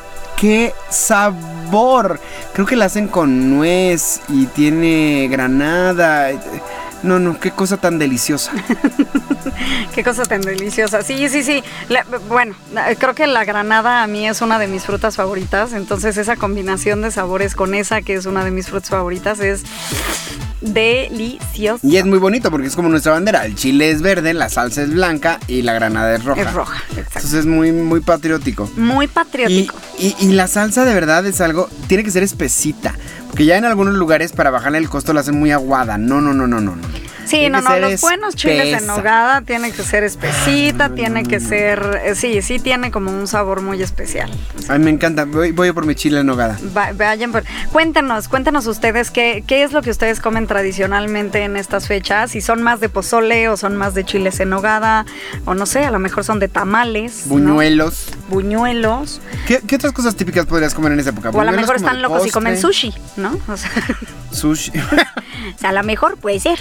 [0.42, 2.20] qué sabor.
[2.54, 6.32] Creo que la hacen con nuez y tiene granada.
[7.04, 8.52] No, no, qué cosa tan deliciosa.
[9.96, 11.02] Qué cosa tan deliciosa.
[11.02, 11.64] Sí, sí, sí.
[12.30, 12.56] Bueno,
[13.00, 15.74] creo que la granada a mí es una de mis frutas favoritas.
[15.74, 19.64] Entonces esa combinación de sabores con esa que es una de mis frutas favoritas es
[20.62, 21.86] deliciosa.
[21.86, 23.46] Y es muy bonito porque es como nuestra bandera.
[23.46, 26.42] El chile es verde, la salsa es blanca y la granada es roja.
[26.42, 27.02] Es roja, exacto.
[27.16, 28.70] Entonces es muy, muy patriótico.
[28.78, 29.76] Muy Y, patriótico.
[30.00, 32.96] y- y la salsa de verdad es algo, tiene que ser espesita.
[33.28, 35.98] Porque ya en algunos lugares para bajarle el costo la hacen muy aguada.
[35.98, 36.76] No, no, no, no, no.
[36.76, 36.88] no.
[37.32, 42.02] Sí, no, no, los buenos chiles en nogada tienen que ser espesita, tiene que ser,
[42.06, 44.30] eh, sí, sí tiene como un sabor muy especial.
[44.70, 45.26] A mí me encanta.
[45.26, 46.60] Voy, voy por mi chile en nogada.
[46.76, 51.58] Va- vayan por- Cuéntenos, cuéntenos ustedes qué, qué es lo que ustedes comen tradicionalmente en
[51.58, 55.06] estas fechas, si son más de pozole o son más de chiles en nogada,
[55.46, 57.34] o no sé, a lo mejor son de tamales, ¿no?
[57.34, 58.08] Buñuelos.
[58.30, 61.30] buñuelos, ¿Qué, qué otras cosas típicas podrías comer en esa época?
[61.30, 63.38] o a lo mejor están locos y comen sushi, ¿no?
[63.48, 63.70] O sea,
[64.32, 64.72] Sushi.
[65.56, 66.60] O sea, a lo mejor puede ser.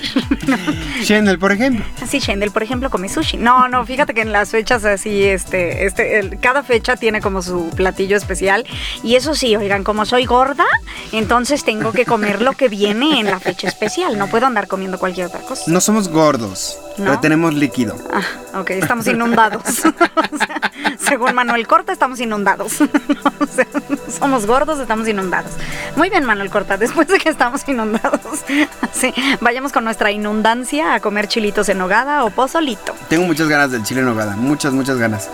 [1.04, 1.84] Chendel, por ejemplo.
[2.02, 3.36] Así, Shendel, por ejemplo, come sushi.
[3.36, 7.42] No, no, fíjate que en las fechas así, este, este, el- cada fecha tiene como
[7.42, 8.66] su platillo especial.
[9.02, 10.64] Y eso sí, oigan, como soy gorda,
[11.12, 14.18] entonces tengo que comer lo que viene en la fecha especial.
[14.18, 15.64] No puedo andar comiendo cualquier otra cosa.
[15.66, 17.04] No somos gordos, ¿No?
[17.04, 17.96] pero tenemos líquido.
[18.12, 19.62] Ah, ok, estamos inundados.
[20.32, 22.78] O sea, según Manuel Corta, estamos inundados.
[23.40, 23.66] O sea,
[24.18, 25.52] somos gordos, estamos inundados.
[25.96, 28.20] Muy bien, Manuel Corta, después de que estamos inundados,
[28.92, 32.94] sí, vayamos con nuestra inundancia a comer chilitos en nogada o pozolito.
[33.08, 35.30] Tengo muchas ganas del chile en nogada, muchas, muchas ganas.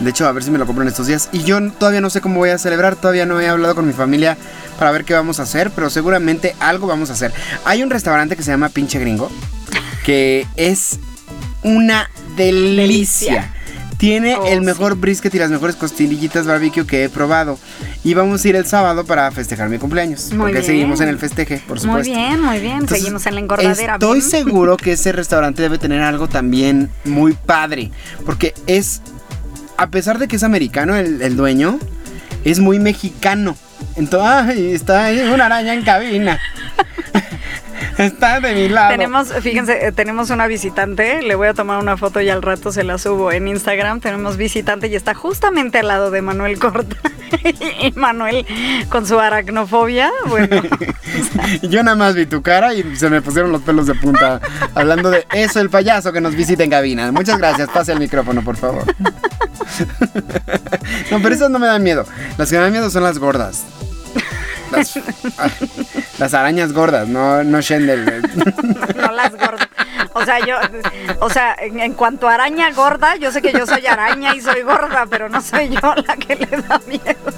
[0.00, 1.28] De hecho, a ver si me lo compro en estos días.
[1.32, 3.92] Y yo todavía no sé cómo voy a celebrar, todavía no he hablado con mi
[3.92, 4.38] familia
[4.78, 7.32] para ver qué vamos a hacer, pero seguramente algo vamos a hacer.
[7.64, 9.30] Hay un restaurante que se llama Pinche Gringo,
[10.04, 10.98] que es
[11.62, 13.52] una delicia.
[14.00, 14.64] Tiene Oh, el sí.
[14.64, 17.58] mejor brisket y las mejores costillitas barbecue que he probado.
[18.02, 20.28] Y vamos a ir el sábado para festejar mi cumpleaños.
[20.30, 20.64] Muy porque bien.
[20.64, 22.10] seguimos en el festeje, por Muy supuesto.
[22.12, 22.72] bien, muy bien.
[22.78, 23.92] Entonces, Seguimos en la engordadera.
[23.94, 24.30] Estoy bien.
[24.30, 27.90] seguro que ese restaurante debe tener algo también muy padre.
[28.24, 29.02] Porque es,
[29.76, 31.78] a pesar de que es americano el, el dueño,
[32.44, 33.54] es muy mexicano.
[33.96, 36.40] Entonces, ay, está ahí una araña en cabina.
[38.04, 38.90] Está de mi lado.
[38.90, 42.72] Tenemos, fíjense, eh, tenemos una visitante, le voy a tomar una foto y al rato
[42.72, 44.00] se la subo en Instagram.
[44.00, 46.96] Tenemos visitante y está justamente al lado de Manuel Corta.
[47.80, 48.46] y Manuel
[48.88, 50.62] con su aracnofobia, bueno,
[51.62, 54.40] Yo nada más vi tu cara y se me pusieron los pelos de punta
[54.74, 57.12] hablando de eso, el payaso que nos visita en cabina.
[57.12, 58.84] Muchas gracias, pase el micrófono, por favor.
[61.10, 62.04] No, pero esas no me dan miedo.
[62.36, 63.64] Las que me dan miedo son las gordas.
[64.70, 64.96] Las,
[65.38, 65.48] ah,
[66.18, 68.22] las arañas gordas, no, no Shendel.
[68.94, 69.68] no las gordas.
[70.12, 70.56] O sea, yo,
[71.20, 74.40] o sea, en, en cuanto a araña gorda, yo sé que yo soy araña y
[74.40, 77.32] soy gorda, pero no soy yo la que le da miedo.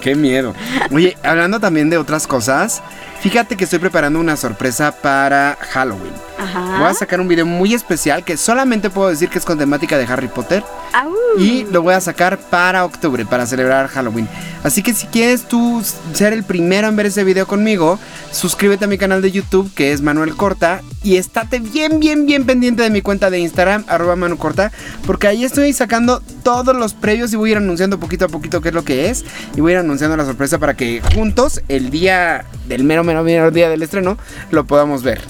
[0.00, 0.54] Qué miedo.
[0.90, 2.82] Oye, hablando también de otras cosas,
[3.20, 6.12] fíjate que estoy preparando una sorpresa para Halloween.
[6.38, 6.78] Ajá.
[6.78, 9.98] Voy a sacar un video muy especial que solamente puedo decir que es con temática
[9.98, 10.64] de Harry Potter.
[10.92, 11.14] Au.
[11.38, 14.28] Y lo voy a sacar para octubre, para celebrar Halloween.
[14.64, 17.98] Así que si quieres tú ser el primero en ver ese video conmigo,
[18.32, 20.82] suscríbete a mi canal de YouTube, que es Manuel Corta.
[21.02, 24.72] Y estate bien, bien, bien pendiente de mi cuenta de Instagram, arroba Manu Corta.
[25.06, 28.60] Porque ahí estoy sacando todos los previos y voy a ir anunciando poquito a poquito
[28.60, 29.24] qué es lo que es.
[29.56, 33.24] Y voy a ir anunciando la sorpresa para que juntos, el día del mero, mero,
[33.24, 34.16] mero día del estreno,
[34.50, 35.20] lo podamos ver.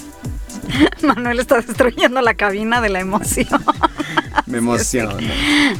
[1.01, 3.47] Manuel está destruyendo la cabina de la emoción.
[4.45, 5.15] Me emociona.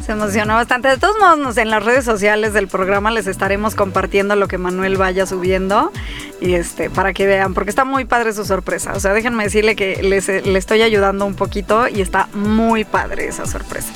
[0.03, 0.87] Se emociona bastante.
[0.87, 4.97] De todos modos, en las redes sociales del programa les estaremos compartiendo lo que Manuel
[4.97, 5.91] vaya subiendo
[6.39, 8.93] y este para que vean, porque está muy padre su sorpresa.
[8.95, 12.85] O sea, déjenme decirle que les, eh, le estoy ayudando un poquito y está muy
[12.85, 13.91] padre esa sorpresa.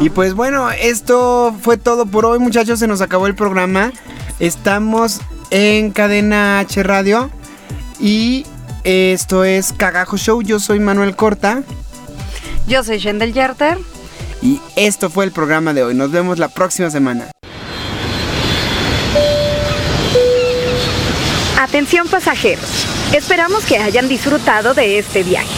[0.00, 2.78] Y pues bueno, esto fue todo por hoy, muchachos.
[2.78, 3.92] Se nos acabó el programa.
[4.38, 5.20] Estamos
[5.50, 7.30] en Cadena H Radio.
[8.00, 8.46] Y
[8.84, 10.42] esto es Cagajo Show.
[10.42, 11.62] Yo soy Manuel Corta.
[12.66, 13.78] Yo soy Shendel Yerter.
[14.42, 15.94] Y esto fue el programa de hoy.
[15.94, 17.30] Nos vemos la próxima semana.
[21.58, 25.48] Atención pasajeros, esperamos que hayan disfrutado de este viaje.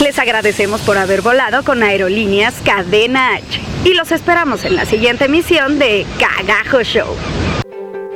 [0.00, 5.24] Les agradecemos por haber volado con Aerolíneas Cadena H y los esperamos en la siguiente
[5.24, 7.08] emisión de Cagajo Show.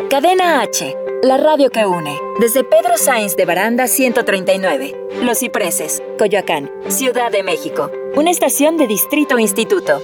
[0.09, 2.18] Cadena H, la radio que une.
[2.41, 4.93] Desde Pedro Sainz de Baranda 139,
[5.23, 7.91] Los Cipreses, Coyoacán, Ciudad de México.
[8.16, 10.01] Una estación de Distrito Instituto.